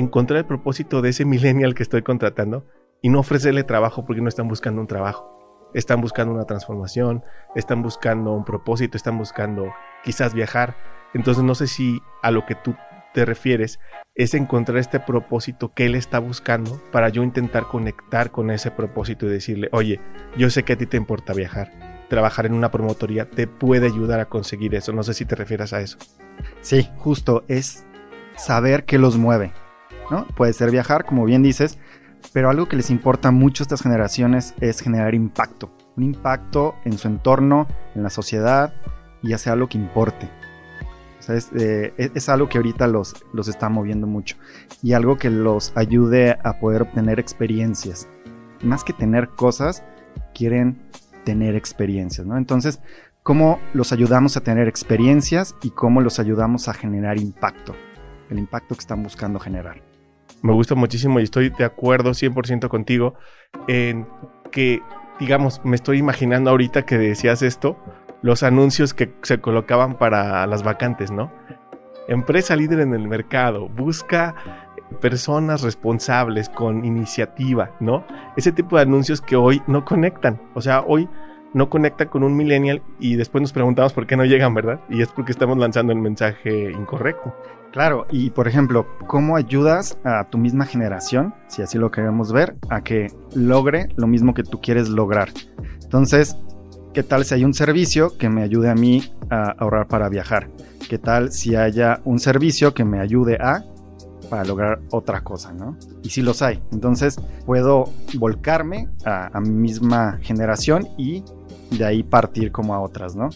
encontrar 0.00 0.38
el 0.38 0.46
propósito 0.46 1.02
de 1.02 1.10
ese 1.10 1.24
millennial 1.24 1.74
que 1.74 1.82
estoy 1.82 2.02
contratando 2.02 2.66
y 3.02 3.08
no 3.08 3.20
ofrecerle 3.20 3.64
trabajo 3.64 4.04
porque 4.04 4.22
no 4.22 4.28
están 4.28 4.48
buscando 4.48 4.80
un 4.80 4.86
trabajo. 4.86 5.36
Están 5.72 6.00
buscando 6.00 6.34
una 6.34 6.44
transformación, 6.44 7.22
están 7.54 7.82
buscando 7.82 8.32
un 8.32 8.44
propósito, 8.44 8.96
están 8.96 9.18
buscando 9.18 9.72
quizás 10.02 10.34
viajar. 10.34 10.76
Entonces 11.14 11.44
no 11.44 11.54
sé 11.54 11.68
si 11.68 12.00
a 12.22 12.30
lo 12.30 12.44
que 12.44 12.56
tú 12.56 12.74
te 13.14 13.24
refieres 13.24 13.78
es 14.14 14.34
encontrar 14.34 14.78
este 14.78 15.00
propósito 15.00 15.72
que 15.72 15.86
él 15.86 15.94
está 15.94 16.18
buscando 16.18 16.80
para 16.92 17.08
yo 17.08 17.22
intentar 17.22 17.66
conectar 17.68 18.30
con 18.30 18.50
ese 18.50 18.70
propósito 18.70 19.26
y 19.26 19.30
decirle, 19.30 19.68
oye, 19.72 20.00
yo 20.36 20.50
sé 20.50 20.64
que 20.64 20.74
a 20.74 20.78
ti 20.78 20.86
te 20.86 20.96
importa 20.96 21.32
viajar, 21.32 21.70
trabajar 22.08 22.46
en 22.46 22.54
una 22.54 22.70
promotoría 22.70 23.28
te 23.28 23.46
puede 23.46 23.86
ayudar 23.86 24.20
a 24.20 24.26
conseguir 24.26 24.74
eso. 24.74 24.92
No 24.92 25.02
sé 25.02 25.14
si 25.14 25.24
te 25.24 25.36
refieres 25.36 25.72
a 25.72 25.80
eso. 25.80 25.98
Sí, 26.60 26.88
justo, 26.96 27.44
es 27.48 27.84
saber 28.36 28.84
qué 28.84 28.98
los 28.98 29.16
mueve. 29.16 29.52
¿No? 30.10 30.26
Puede 30.28 30.52
ser 30.52 30.70
viajar, 30.70 31.04
como 31.04 31.24
bien 31.24 31.42
dices, 31.42 31.78
pero 32.32 32.50
algo 32.50 32.66
que 32.66 32.76
les 32.76 32.90
importa 32.90 33.30
mucho 33.30 33.62
a 33.62 33.64
estas 33.64 33.82
generaciones 33.82 34.54
es 34.60 34.80
generar 34.80 35.14
impacto. 35.14 35.70
Un 35.96 36.04
impacto 36.04 36.74
en 36.84 36.98
su 36.98 37.08
entorno, 37.08 37.66
en 37.94 38.02
la 38.02 38.10
sociedad 38.10 38.72
y 39.22 39.32
hacer 39.32 39.52
algo 39.52 39.68
que 39.68 39.78
importe. 39.78 40.28
Eh, 41.28 41.92
es, 41.96 42.28
algo 42.28 42.48
que 42.48 42.58
ahorita 42.58 42.86
los, 42.88 43.14
los 43.32 43.46
está 43.46 43.68
moviendo 43.68 44.06
mucho 44.06 44.36
y 44.82 44.94
algo 44.94 45.16
que 45.16 45.30
los 45.30 45.72
ayude 45.76 46.36
a 46.42 46.58
poder 46.58 46.82
obtener 46.82 47.20
experiencias. 47.20 48.08
Más 48.62 48.82
que 48.84 48.92
tener 48.92 49.28
cosas, 49.28 49.84
quieren 50.34 50.82
tener 51.24 51.54
experiencias, 51.54 52.26
¿no? 52.26 52.36
Entonces, 52.36 52.80
¿cómo 53.22 53.60
los 53.74 53.92
ayudamos 53.92 54.36
a 54.36 54.40
tener 54.40 54.66
experiencias 54.66 55.54
y 55.62 55.70
cómo 55.70 56.00
los 56.00 56.18
ayudamos 56.18 56.68
a 56.68 56.74
generar 56.74 57.18
impacto? 57.18 57.74
El 58.28 58.38
impacto 58.38 58.74
que 58.74 58.80
están 58.80 59.02
buscando 59.02 59.38
generar. 59.38 59.89
Me 60.42 60.52
gusta 60.52 60.74
muchísimo 60.74 61.20
y 61.20 61.24
estoy 61.24 61.50
de 61.50 61.64
acuerdo 61.64 62.10
100% 62.10 62.68
contigo 62.68 63.14
en 63.68 64.06
que, 64.50 64.80
digamos, 65.18 65.60
me 65.64 65.76
estoy 65.76 65.98
imaginando 65.98 66.50
ahorita 66.50 66.82
que 66.86 66.98
decías 66.98 67.42
esto, 67.42 67.76
los 68.22 68.42
anuncios 68.42 68.94
que 68.94 69.12
se 69.22 69.40
colocaban 69.40 69.96
para 69.98 70.46
las 70.46 70.62
vacantes, 70.62 71.10
¿no? 71.10 71.30
Empresa 72.08 72.56
líder 72.56 72.80
en 72.80 72.94
el 72.94 73.06
mercado, 73.06 73.68
busca 73.68 74.34
personas 75.00 75.62
responsables 75.62 76.48
con 76.48 76.84
iniciativa, 76.84 77.70
¿no? 77.80 78.04
Ese 78.36 78.52
tipo 78.52 78.76
de 78.76 78.82
anuncios 78.82 79.20
que 79.20 79.36
hoy 79.36 79.62
no 79.66 79.84
conectan. 79.84 80.40
O 80.54 80.60
sea, 80.60 80.80
hoy 80.80 81.08
no 81.54 81.68
conectan 81.68 82.08
con 82.08 82.22
un 82.22 82.36
millennial 82.36 82.82
y 82.98 83.16
después 83.16 83.42
nos 83.42 83.52
preguntamos 83.52 83.92
por 83.92 84.06
qué 84.06 84.16
no 84.16 84.24
llegan, 84.24 84.54
¿verdad? 84.54 84.80
Y 84.88 85.02
es 85.02 85.08
porque 85.08 85.32
estamos 85.32 85.58
lanzando 85.58 85.92
el 85.92 85.98
mensaje 85.98 86.70
incorrecto. 86.70 87.34
Claro, 87.72 88.06
y 88.10 88.30
por 88.30 88.48
ejemplo, 88.48 88.86
¿cómo 89.06 89.36
ayudas 89.36 89.96
a 90.04 90.24
tu 90.24 90.38
misma 90.38 90.66
generación, 90.66 91.34
si 91.46 91.62
así 91.62 91.78
lo 91.78 91.90
queremos 91.90 92.32
ver, 92.32 92.56
a 92.68 92.82
que 92.82 93.12
logre 93.34 93.88
lo 93.96 94.08
mismo 94.08 94.34
que 94.34 94.42
tú 94.42 94.60
quieres 94.60 94.88
lograr? 94.88 95.30
Entonces, 95.82 96.36
¿qué 96.92 97.04
tal 97.04 97.24
si 97.24 97.34
hay 97.34 97.44
un 97.44 97.54
servicio 97.54 98.16
que 98.18 98.28
me 98.28 98.42
ayude 98.42 98.70
a 98.70 98.74
mí 98.74 99.04
a 99.30 99.54
ahorrar 99.56 99.86
para 99.86 100.08
viajar? 100.08 100.48
¿Qué 100.88 100.98
tal 100.98 101.30
si 101.30 101.54
haya 101.54 102.00
un 102.04 102.18
servicio 102.18 102.74
que 102.74 102.84
me 102.84 102.98
ayude 102.98 103.38
a 103.40 103.62
para 104.28 104.44
lograr 104.44 104.80
otra 104.90 105.22
cosa, 105.22 105.52
¿no? 105.52 105.76
Y 106.02 106.10
si 106.10 106.22
los 106.22 106.40
hay. 106.40 106.62
Entonces 106.72 107.16
puedo 107.44 107.90
volcarme 108.14 108.88
a, 109.04 109.38
mi 109.40 109.50
misma 109.50 110.18
generación 110.22 110.88
y 110.96 111.24
de 111.70 111.84
ahí 111.84 112.02
partir 112.02 112.52
como 112.52 112.74
a 112.74 112.80
otras, 112.80 113.16
¿no? 113.16 113.28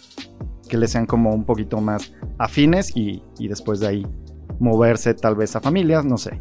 Que 0.68 0.76
le 0.76 0.88
sean 0.88 1.06
como 1.06 1.34
un 1.34 1.44
poquito 1.44 1.80
más 1.80 2.12
afines 2.38 2.96
y, 2.96 3.22
y 3.38 3.48
después 3.48 3.80
de 3.80 3.88
ahí 3.88 4.06
moverse 4.58 5.14
tal 5.14 5.34
vez 5.36 5.56
a 5.56 5.60
familias, 5.60 6.04
no 6.04 6.16
sé. 6.16 6.40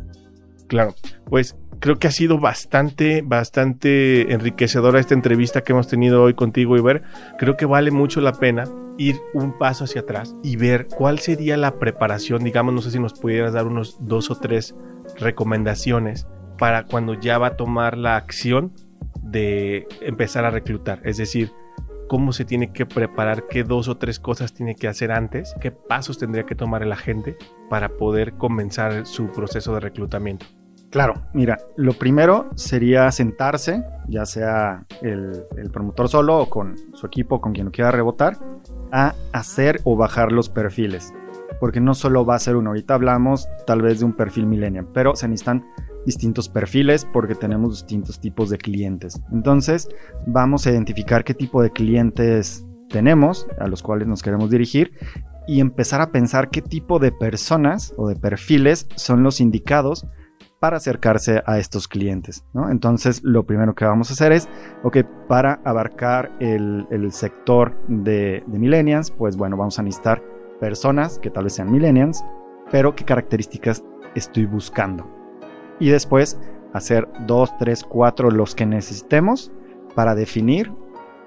Claro, 0.67 0.95
pues 1.29 1.57
creo 1.79 1.99
que 1.99 2.07
ha 2.07 2.11
sido 2.11 2.39
bastante, 2.39 3.21
bastante 3.21 4.33
enriquecedora 4.33 4.99
esta 4.99 5.13
entrevista 5.13 5.61
que 5.61 5.73
hemos 5.73 5.87
tenido 5.87 6.23
hoy 6.23 6.33
contigo, 6.33 6.77
Iber. 6.77 7.03
Creo 7.37 7.57
que 7.57 7.65
vale 7.65 7.91
mucho 7.91 8.21
la 8.21 8.31
pena 8.31 8.63
ir 8.97 9.17
un 9.33 9.57
paso 9.57 9.83
hacia 9.83 10.01
atrás 10.01 10.35
y 10.43 10.55
ver 10.55 10.87
cuál 10.87 11.19
sería 11.19 11.57
la 11.57 11.79
preparación, 11.79 12.43
digamos, 12.43 12.73
no 12.73 12.81
sé 12.81 12.91
si 12.91 12.99
nos 12.99 13.13
pudieras 13.13 13.53
dar 13.53 13.67
unos 13.67 13.97
dos 13.99 14.31
o 14.31 14.35
tres 14.35 14.75
recomendaciones 15.19 16.27
para 16.57 16.85
cuando 16.85 17.15
ya 17.15 17.37
va 17.37 17.47
a 17.47 17.57
tomar 17.57 17.97
la 17.97 18.15
acción 18.15 18.73
de 19.21 19.87
empezar 20.01 20.45
a 20.45 20.51
reclutar. 20.51 21.01
Es 21.03 21.17
decir, 21.17 21.51
cómo 22.13 22.31
se 22.31 22.45
tiene 22.45 22.71
que 22.71 22.85
preparar, 22.85 23.47
qué 23.47 23.63
dos 23.63 23.87
o 23.87 23.97
tres 23.97 24.19
cosas 24.19 24.53
tiene 24.53 24.75
que 24.75 24.87
hacer 24.87 25.11
antes, 25.11 25.55
qué 25.59 25.71
pasos 25.71 26.19
tendría 26.19 26.45
que 26.45 26.53
tomar 26.53 26.83
el 26.83 26.91
agente 26.91 27.35
para 27.71 27.89
poder 27.89 28.33
comenzar 28.33 29.07
su 29.07 29.31
proceso 29.31 29.73
de 29.73 29.79
reclutamiento. 29.79 30.45
Claro, 30.91 31.15
mira, 31.33 31.57
lo 31.75 31.93
primero 31.93 32.51
sería 32.53 33.11
sentarse, 33.11 33.83
ya 34.07 34.27
sea 34.27 34.85
el, 35.01 35.47
promotor 35.71 36.07
solo 36.07 36.37
o 36.37 36.49
con 36.51 36.75
su 36.93 37.07
equipo, 37.07 37.41
con 37.41 37.51
quien 37.51 37.65
lo 37.65 37.71
quiera 37.71 37.89
rebotar, 37.89 38.37
a 38.91 39.15
hacer 39.31 39.81
o 39.83 39.95
bajar 39.95 40.31
los 40.31 40.49
perfiles. 40.49 41.15
Porque 41.59 41.81
no 41.81 41.95
solo 41.95 42.27
va 42.27 42.35
a 42.35 42.39
ser 42.39 42.57
uno, 42.57 42.69
ahorita 42.69 42.93
hablamos 42.93 43.49
tal 43.65 43.81
vez 43.81 44.01
de 44.01 44.05
un 44.05 44.13
perfil 44.13 44.45
millennial, 44.45 44.85
pero 44.93 45.15
se 45.15 45.27
necesitan 45.27 45.65
distintos 46.05 46.49
perfiles 46.49 47.07
porque 47.11 47.35
tenemos 47.35 47.81
distintos 47.81 48.19
tipos 48.19 48.49
de 48.49 48.57
clientes. 48.57 49.21
Entonces, 49.31 49.89
vamos 50.25 50.65
a 50.65 50.71
identificar 50.71 51.23
qué 51.23 51.33
tipo 51.33 51.61
de 51.61 51.71
clientes 51.71 52.65
tenemos, 52.89 53.47
a 53.59 53.67
los 53.67 53.81
cuales 53.81 54.07
nos 54.07 54.21
queremos 54.21 54.49
dirigir, 54.49 54.93
y 55.47 55.59
empezar 55.59 56.01
a 56.01 56.11
pensar 56.11 56.49
qué 56.49 56.61
tipo 56.61 56.99
de 56.99 57.11
personas 57.11 57.93
o 57.97 58.07
de 58.07 58.15
perfiles 58.15 58.87
son 58.95 59.23
los 59.23 59.41
indicados 59.41 60.07
para 60.59 60.77
acercarse 60.77 61.43
a 61.45 61.59
estos 61.59 61.89
clientes. 61.89 62.45
Entonces, 62.69 63.21
lo 63.23 63.45
primero 63.45 63.75
que 63.75 63.83
vamos 63.83 64.09
a 64.09 64.13
hacer 64.13 64.31
es, 64.31 64.47
ok, 64.83 64.99
para 65.27 65.59
abarcar 65.65 66.31
el, 66.39 66.87
sector 67.11 67.75
de, 67.89 68.43
de 68.47 68.59
millennials, 68.59 69.11
pues 69.11 69.35
bueno, 69.35 69.57
vamos 69.57 69.77
a 69.79 69.83
necesitar 69.83 70.23
personas 70.61 71.19
que 71.19 71.29
tal 71.29 71.43
vez 71.43 71.53
sean 71.55 71.69
millennials, 71.69 72.23
pero 72.71 72.95
qué 72.95 73.03
características 73.03 73.83
estoy 74.15 74.45
buscando 74.45 75.22
y 75.79 75.89
después 75.89 76.39
hacer 76.73 77.07
dos, 77.27 77.55
tres, 77.57 77.83
cuatro 77.83 78.31
los 78.31 78.55
que 78.55 78.65
necesitemos 78.65 79.51
para 79.95 80.15
definir 80.15 80.71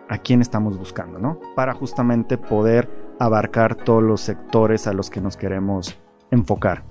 a 0.08 0.18
quién 0.18 0.40
estamos 0.40 0.78
buscando, 0.78 1.18
¿no? 1.18 1.38
Para 1.54 1.72
justamente 1.72 2.38
poder 2.38 2.88
abarcar 3.18 3.74
todos 3.74 4.02
los 4.02 4.20
sectores 4.20 4.86
a 4.86 4.92
los 4.92 5.10
que 5.10 5.20
nos 5.20 5.36
queremos 5.36 5.98
enfocar. 6.30 6.84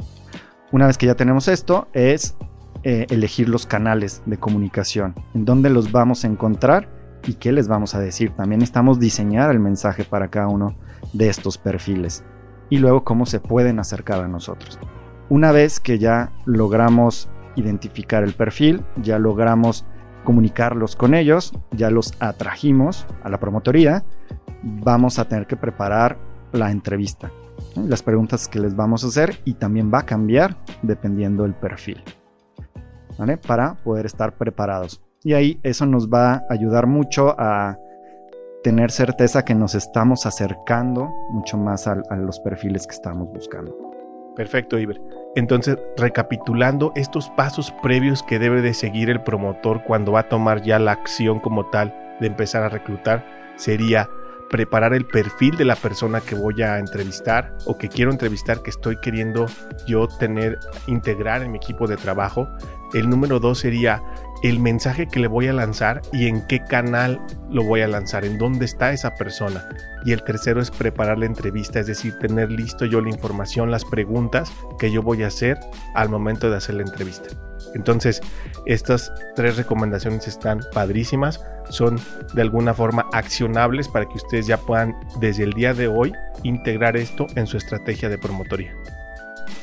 Una 0.71 0.87
vez 0.87 0.97
que 0.97 1.05
ya 1.05 1.15
tenemos 1.15 1.47
esto, 1.47 1.87
es 1.93 2.35
eh, 2.83 3.05
elegir 3.09 3.49
los 3.49 3.65
canales 3.65 4.21
de 4.25 4.37
comunicación, 4.37 5.15
en 5.33 5.45
dónde 5.45 5.69
los 5.69 5.91
vamos 5.91 6.23
a 6.23 6.27
encontrar 6.27 6.89
y 7.25 7.35
qué 7.35 7.51
les 7.51 7.67
vamos 7.67 7.95
a 7.95 7.99
decir. 7.99 8.31
También 8.31 8.61
estamos 8.61 8.99
diseñar 8.99 9.51
el 9.51 9.59
mensaje 9.59 10.03
para 10.03 10.29
cada 10.29 10.47
uno 10.47 10.75
de 11.13 11.29
estos 11.29 11.57
perfiles 11.57 12.23
y 12.69 12.79
luego 12.79 13.03
cómo 13.03 13.25
se 13.25 13.39
pueden 13.39 13.79
acercar 13.79 14.23
a 14.23 14.27
nosotros. 14.27 14.79
Una 15.29 15.51
vez 15.51 15.79
que 15.79 15.97
ya 15.97 16.31
logramos 16.45 17.29
identificar 17.55 18.23
el 18.23 18.33
perfil, 18.33 18.83
ya 19.01 19.19
logramos 19.19 19.85
comunicarlos 20.23 20.95
con 20.95 21.13
ellos, 21.13 21.53
ya 21.71 21.89
los 21.89 22.13
atrajimos 22.19 23.05
a 23.23 23.29
la 23.29 23.39
promotoría, 23.39 24.03
vamos 24.63 25.19
a 25.19 25.25
tener 25.25 25.47
que 25.47 25.55
preparar 25.55 26.17
la 26.51 26.71
entrevista, 26.71 27.31
las 27.75 28.01
preguntas 28.01 28.47
que 28.47 28.59
les 28.59 28.75
vamos 28.75 29.03
a 29.03 29.07
hacer 29.07 29.39
y 29.45 29.53
también 29.53 29.91
va 29.93 29.99
a 29.99 30.05
cambiar 30.05 30.55
dependiendo 30.81 31.43
del 31.43 31.53
perfil. 31.53 32.03
¿vale? 33.17 33.37
Para 33.37 33.75
poder 33.75 34.05
estar 34.05 34.37
preparados. 34.37 35.01
Y 35.23 35.33
ahí 35.33 35.59
eso 35.63 35.85
nos 35.85 36.09
va 36.09 36.33
a 36.33 36.45
ayudar 36.49 36.87
mucho 36.87 37.35
a 37.39 37.77
tener 38.63 38.91
certeza 38.91 39.45
que 39.45 39.55
nos 39.55 39.75
estamos 39.75 40.25
acercando 40.25 41.09
mucho 41.31 41.57
más 41.57 41.87
a, 41.87 42.01
a 42.09 42.15
los 42.15 42.39
perfiles 42.39 42.87
que 42.87 42.95
estamos 42.95 43.31
buscando. 43.31 43.75
Perfecto, 44.35 44.77
Iber. 44.77 45.24
Entonces, 45.35 45.77
recapitulando 45.97 46.93
estos 46.95 47.29
pasos 47.29 47.73
previos 47.83 48.23
que 48.23 48.39
debe 48.39 48.61
de 48.61 48.73
seguir 48.73 49.09
el 49.09 49.21
promotor 49.21 49.83
cuando 49.83 50.13
va 50.13 50.21
a 50.21 50.29
tomar 50.29 50.61
ya 50.63 50.79
la 50.79 50.93
acción 50.93 51.39
como 51.39 51.65
tal 51.65 51.93
de 52.21 52.27
empezar 52.27 52.63
a 52.63 52.69
reclutar, 52.69 53.25
sería 53.57 54.09
preparar 54.49 54.93
el 54.93 55.05
perfil 55.05 55.57
de 55.57 55.65
la 55.65 55.75
persona 55.75 56.21
que 56.21 56.35
voy 56.35 56.61
a 56.61 56.79
entrevistar 56.79 57.53
o 57.65 57.77
que 57.77 57.89
quiero 57.89 58.11
entrevistar, 58.11 58.61
que 58.61 58.69
estoy 58.69 58.97
queriendo 58.97 59.47
yo 59.85 60.07
tener, 60.07 60.59
integrar 60.87 61.41
en 61.41 61.51
mi 61.51 61.57
equipo 61.57 61.87
de 61.87 61.97
trabajo. 61.97 62.47
El 62.93 63.09
número 63.09 63.39
dos 63.39 63.59
sería 63.59 64.01
el 64.49 64.59
mensaje 64.59 65.07
que 65.07 65.19
le 65.19 65.27
voy 65.27 65.47
a 65.47 65.53
lanzar 65.53 66.01
y 66.11 66.27
en 66.27 66.45
qué 66.45 66.63
canal 66.63 67.19
lo 67.49 67.63
voy 67.63 67.81
a 67.81 67.87
lanzar, 67.87 68.25
en 68.25 68.37
dónde 68.37 68.65
está 68.65 68.91
esa 68.91 69.15
persona. 69.15 69.67
Y 70.05 70.11
el 70.11 70.23
tercero 70.23 70.61
es 70.61 70.71
preparar 70.71 71.17
la 71.17 71.25
entrevista, 71.25 71.79
es 71.79 71.87
decir, 71.87 72.17
tener 72.19 72.51
listo 72.51 72.85
yo 72.85 73.01
la 73.01 73.09
información, 73.09 73.71
las 73.71 73.85
preguntas 73.85 74.51
que 74.77 74.91
yo 74.91 75.01
voy 75.01 75.23
a 75.23 75.27
hacer 75.27 75.57
al 75.95 76.09
momento 76.09 76.49
de 76.49 76.57
hacer 76.57 76.75
la 76.75 76.83
entrevista. 76.83 77.29
Entonces, 77.73 78.21
estas 78.65 79.11
tres 79.35 79.57
recomendaciones 79.57 80.27
están 80.27 80.61
padrísimas, 80.73 81.43
son 81.69 81.99
de 82.33 82.41
alguna 82.41 82.73
forma 82.73 83.09
accionables 83.13 83.87
para 83.87 84.05
que 84.05 84.15
ustedes 84.15 84.47
ya 84.47 84.57
puedan 84.57 84.95
desde 85.19 85.43
el 85.43 85.53
día 85.53 85.73
de 85.73 85.87
hoy 85.87 86.13
integrar 86.43 86.97
esto 86.97 87.25
en 87.35 87.47
su 87.47 87.57
estrategia 87.57 88.09
de 88.09 88.17
promotoría. 88.17 88.73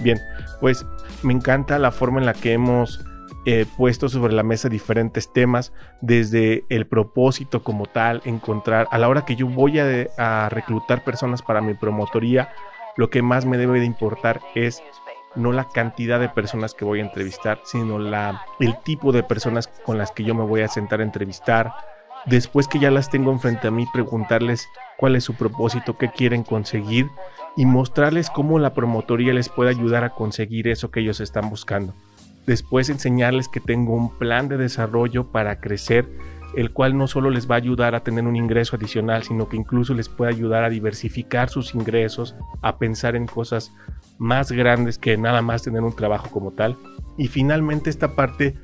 Bien, 0.01 0.21
pues 0.61 0.85
me 1.23 1.33
encanta 1.33 1.79
la 1.79 1.92
forma 1.92 2.18
en 2.18 2.27
la 2.27 2.35
que 2.35 2.53
hemos 2.53 3.05
eh, 3.45 3.67
puesto 3.77 4.09
sobre 4.09 4.33
la 4.33 4.45
mesa 4.45 4.69
diferentes 4.69 5.33
temas, 5.33 5.73
desde 6.01 6.65
el 6.69 6.87
propósito 6.87 7.65
como 7.65 7.87
tal, 7.87 8.23
encontrar, 8.25 8.87
a 8.93 8.99
la 8.99 9.09
hora 9.09 9.25
que 9.25 9.35
yo 9.35 9.49
voy 9.49 9.81
a, 9.81 10.49
reclutar 10.49 11.03
personas 11.03 11.43
para 11.43 11.61
mi 11.61 11.75
promotoría, 11.75 12.51
lo 12.97 13.11
que 13.11 13.21
más 13.21 13.45
me 13.45 13.59
debe 13.59 13.81
de 13.81 13.87
importar 13.87 14.41
es 14.55 14.81
no 15.35 15.51
la 15.51 15.67
cantidad 15.69 16.21
de 16.21 16.29
personas 16.29 16.75
que 16.75 16.85
voy 16.85 17.01
a 17.01 17.05
entrevistar, 17.05 17.59
sino 17.65 17.99
la, 17.99 18.43
el 18.61 18.77
tipo 18.85 19.11
de 19.11 19.25
personas 19.25 19.67
con 19.67 19.99
las 19.99 20.13
que 20.13 20.23
yo 20.23 20.37
me 20.37 20.45
voy 20.45 20.61
a 20.61 20.69
sentar 20.69 21.01
a 21.01 21.05
entrevistar. 21.05 21.73
Después 22.27 22.69
que 22.69 22.79
ya 22.79 22.93
las 22.93 23.11
tengo 23.11 23.33
enfrente 23.33 23.67
a 23.67 23.73
mí, 23.73 23.87
preguntarles 23.93 24.69
cuál 24.99 25.17
es 25.17 25.25
su 25.25 25.35
propósito, 25.35 25.99
qué 25.99 26.11
quieren 26.11 26.45
conseguir 26.45 27.09
y 27.57 27.67
mostrarles 27.67 28.31
cómo 28.31 28.61
la 28.61 28.73
promotoría 28.75 29.33
les 29.33 29.49
puede 29.49 29.71
ayudar 29.71 30.05
a 30.05 30.11
conseguir 30.11 30.69
eso 30.69 30.93
que 30.93 31.01
ellos 31.01 31.19
están 31.19 31.51
buscando. 31.51 31.95
Después 32.47 32.89
enseñarles 32.89 33.49
que 33.49 33.61
tengo 33.61 33.95
un 33.95 34.19
plan 34.19 34.49
de 34.49 34.57
desarrollo 34.57 35.31
para 35.31 35.61
crecer, 35.61 36.09
el 36.57 36.73
cual 36.73 36.97
no 36.97 37.07
solo 37.07 37.31
les 37.31 37.51
va 37.51 37.55
a 37.55 37.59
ayudar 37.59 37.95
a 37.95 38.03
tener 38.03 38.25
un 38.25 38.37
ingreso 38.37 38.77
adicional, 38.77 39.23
sino 39.23 39.49
que 39.49 39.57
incluso 39.57 39.95
les 39.95 40.09
puede 40.09 40.33
ayudar 40.33 40.65
a 40.65 40.71
diversificar 40.71 41.49
sus 41.49 41.75
ingresos, 41.75 42.35
a 42.61 42.79
pensar 42.79 43.17
en 43.17 43.27
cosas 43.27 43.73
más 44.19 44.53
grandes 44.53 44.99
que 44.99 45.17
nada 45.17 45.41
más 45.41 45.63
tener 45.63 45.83
un 45.83 45.97
trabajo 45.97 46.29
como 46.31 46.53
tal. 46.53 46.77
Y 47.17 47.29
finalmente 47.29 47.91
esta 47.91 48.15
parte 48.15 48.55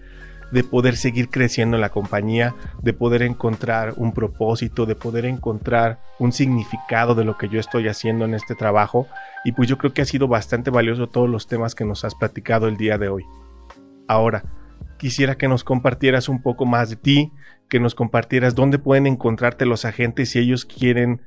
de 0.51 0.65
poder 0.65 0.97
seguir 0.97 1.29
creciendo 1.29 1.77
en 1.77 1.83
la 1.83 1.91
compañía, 1.91 2.55
de 2.83 2.93
poder 2.93 3.23
encontrar 3.23 3.95
un 3.97 4.13
propósito, 4.13 4.87
de 4.87 4.95
poder 4.95 5.27
encontrar 5.27 6.01
un 6.19 6.33
significado 6.33 7.15
de 7.15 7.25
lo 7.25 7.37
que 7.37 7.49
yo 7.49 7.61
estoy 7.61 7.89
haciendo 7.89 8.25
en 8.25 8.35
este 8.35 8.55
trabajo. 8.55 9.07
Y 9.45 9.53
pues 9.53 9.69
yo 9.69 9.79
creo 9.79 9.93
que 9.93 10.03
ha 10.03 10.07
sido 10.07 10.27
bastante 10.27 10.71
valioso 10.71 11.09
todos 11.09 11.29
los 11.29 11.47
temas 11.47 11.75
que 11.75 11.85
nos 11.85 12.05
has 12.05 12.15
platicado 12.15 12.67
el 12.67 12.77
día 12.77 12.99
de 12.99 13.09
hoy. 13.09 13.25
Ahora, 14.09 14.45
quisiera 14.99 15.37
que 15.37 15.47
nos 15.47 15.63
compartieras 15.63 16.29
un 16.29 16.43
poco 16.43 16.67
más 16.67 16.91
de 16.91 16.97
ti, 16.97 17.33
que 17.69 17.79
nos 17.79 17.95
compartieras 17.95 18.55
dónde 18.55 18.79
pueden 18.79 19.07
encontrarte 19.07 19.67
los 19.67 19.85
agentes 19.85 20.31
si 20.31 20.41
ellos 20.41 20.65
quieren 20.65 21.21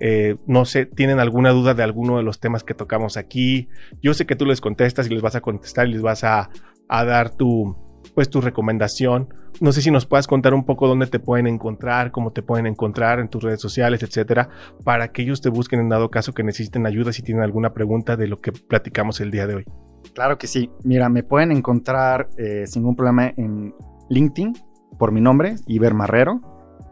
eh, 0.00 0.36
no 0.46 0.64
sé, 0.64 0.86
tienen 0.86 1.20
alguna 1.20 1.50
duda 1.50 1.74
de 1.74 1.82
alguno 1.82 2.18
de 2.18 2.22
los 2.22 2.40
temas 2.40 2.64
que 2.64 2.74
tocamos 2.74 3.16
aquí. 3.16 3.68
Yo 4.02 4.14
sé 4.14 4.26
que 4.26 4.36
tú 4.36 4.44
les 4.46 4.60
contestas 4.60 5.06
y 5.06 5.10
les 5.10 5.22
vas 5.22 5.36
a 5.36 5.40
contestar 5.40 5.86
y 5.86 5.92
les 5.92 6.02
vas 6.02 6.24
a, 6.24 6.50
dar 6.88 7.34
tu, 7.34 7.76
pues, 8.14 8.28
tu 8.28 8.40
recomendación. 8.40 9.34
No 9.60 9.72
sé 9.72 9.80
si 9.80 9.90
nos 9.90 10.04
puedas 10.04 10.26
contar 10.26 10.52
un 10.52 10.66
poco 10.66 10.86
dónde 10.86 11.06
te 11.06 11.18
pueden 11.18 11.46
encontrar, 11.46 12.10
cómo 12.10 12.32
te 12.32 12.42
pueden 12.42 12.66
encontrar 12.66 13.20
en 13.20 13.28
tus 13.28 13.42
redes 13.42 13.60
sociales, 13.60 14.02
etcétera, 14.02 14.50
para 14.84 15.12
que 15.12 15.22
ellos 15.22 15.40
te 15.40 15.48
busquen 15.48 15.80
en 15.80 15.88
dado 15.88 16.10
caso 16.10 16.34
que 16.34 16.42
necesiten 16.42 16.86
ayuda 16.86 17.12
si 17.12 17.22
tienen 17.22 17.42
alguna 17.42 17.72
pregunta 17.72 18.16
de 18.16 18.28
lo 18.28 18.40
que 18.40 18.52
platicamos 18.52 19.20
el 19.20 19.30
día 19.30 19.46
de 19.46 19.54
hoy. 19.56 19.64
Claro 20.16 20.38
que 20.38 20.46
sí. 20.46 20.70
Mira, 20.82 21.10
me 21.10 21.22
pueden 21.22 21.52
encontrar 21.52 22.30
eh, 22.38 22.64
sin 22.66 22.80
ningún 22.80 22.96
problema 22.96 23.34
en 23.36 23.74
LinkedIn 24.08 24.54
por 24.98 25.12
mi 25.12 25.20
nombre, 25.20 25.56
Iber 25.66 25.92
Marrero. 25.92 26.40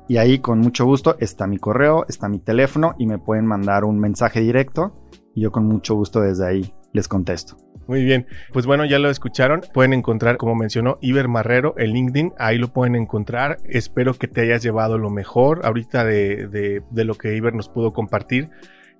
Y 0.06 0.18
ahí 0.18 0.40
con 0.40 0.58
mucho 0.58 0.84
gusto 0.84 1.16
está 1.18 1.46
mi 1.46 1.56
correo, 1.56 2.04
está 2.06 2.28
mi 2.28 2.38
teléfono 2.38 2.94
y 2.98 3.06
me 3.06 3.18
pueden 3.18 3.46
mandar 3.46 3.84
un 3.84 3.98
mensaje 3.98 4.40
directo 4.40 5.08
y 5.34 5.40
yo 5.40 5.52
con 5.52 5.64
mucho 5.64 5.94
gusto 5.94 6.20
desde 6.20 6.46
ahí 6.46 6.74
les 6.92 7.08
contesto. 7.08 7.56
Muy 7.86 8.04
bien, 8.04 8.26
pues 8.52 8.66
bueno, 8.66 8.84
ya 8.84 8.98
lo 8.98 9.08
escucharon. 9.08 9.62
Pueden 9.72 9.94
encontrar, 9.94 10.36
como 10.36 10.54
mencionó, 10.54 10.98
Iber 11.00 11.28
Marrero 11.28 11.74
en 11.78 11.92
LinkedIn. 11.92 12.34
Ahí 12.38 12.58
lo 12.58 12.74
pueden 12.74 12.94
encontrar. 12.94 13.56
Espero 13.64 14.12
que 14.12 14.28
te 14.28 14.42
hayas 14.42 14.62
llevado 14.62 14.98
lo 14.98 15.08
mejor 15.08 15.64
ahorita 15.64 16.04
de, 16.04 16.82
lo 16.92 17.14
que 17.14 17.34
Iber 17.34 17.54
nos 17.54 17.70
pudo 17.70 17.94
compartir. 17.94 18.50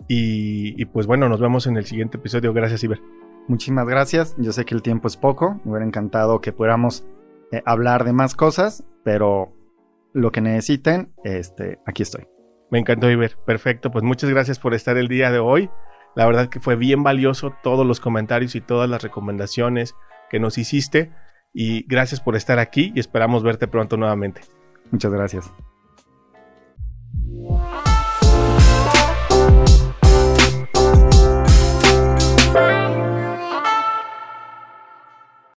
Y, 0.08 0.82
pues 0.86 1.06
bueno, 1.06 1.28
nos 1.28 1.42
vemos 1.42 1.66
en 1.66 1.76
el 1.76 1.84
siguiente 1.84 2.16
episodio. 2.16 2.54
Gracias, 2.54 2.82
Iber. 2.84 3.00
Muchísimas 3.48 3.86
gracias. 3.86 4.34
Yo 4.38 4.52
sé 4.52 4.64
que 4.64 4.74
el 4.74 4.82
tiempo 4.82 5.08
es 5.08 5.16
poco. 5.16 5.60
Me 5.64 5.72
hubiera 5.72 5.86
encantado 5.86 6.40
que 6.40 6.52
pudiéramos 6.52 7.04
eh, 7.52 7.62
hablar 7.66 8.04
de 8.04 8.12
más 8.12 8.34
cosas, 8.34 8.84
pero 9.02 9.52
lo 10.12 10.32
que 10.32 10.40
necesiten, 10.40 11.12
este, 11.24 11.78
aquí 11.86 12.02
estoy. 12.02 12.26
Me 12.70 12.78
encantó, 12.78 13.10
Iber. 13.10 13.36
Perfecto. 13.44 13.90
Pues 13.90 14.02
muchas 14.02 14.30
gracias 14.30 14.58
por 14.58 14.74
estar 14.74 14.96
el 14.96 15.08
día 15.08 15.30
de 15.30 15.38
hoy. 15.38 15.70
La 16.16 16.26
verdad 16.26 16.48
que 16.48 16.60
fue 16.60 16.76
bien 16.76 17.02
valioso 17.02 17.54
todos 17.62 17.86
los 17.86 18.00
comentarios 18.00 18.54
y 18.54 18.60
todas 18.60 18.88
las 18.88 19.02
recomendaciones 19.02 19.94
que 20.30 20.40
nos 20.40 20.56
hiciste. 20.58 21.12
Y 21.52 21.86
gracias 21.86 22.20
por 22.20 22.36
estar 22.36 22.58
aquí 22.58 22.92
y 22.94 23.00
esperamos 23.00 23.42
verte 23.42 23.68
pronto 23.68 23.96
nuevamente. 23.96 24.40
Muchas 24.90 25.12
gracias. 25.12 25.52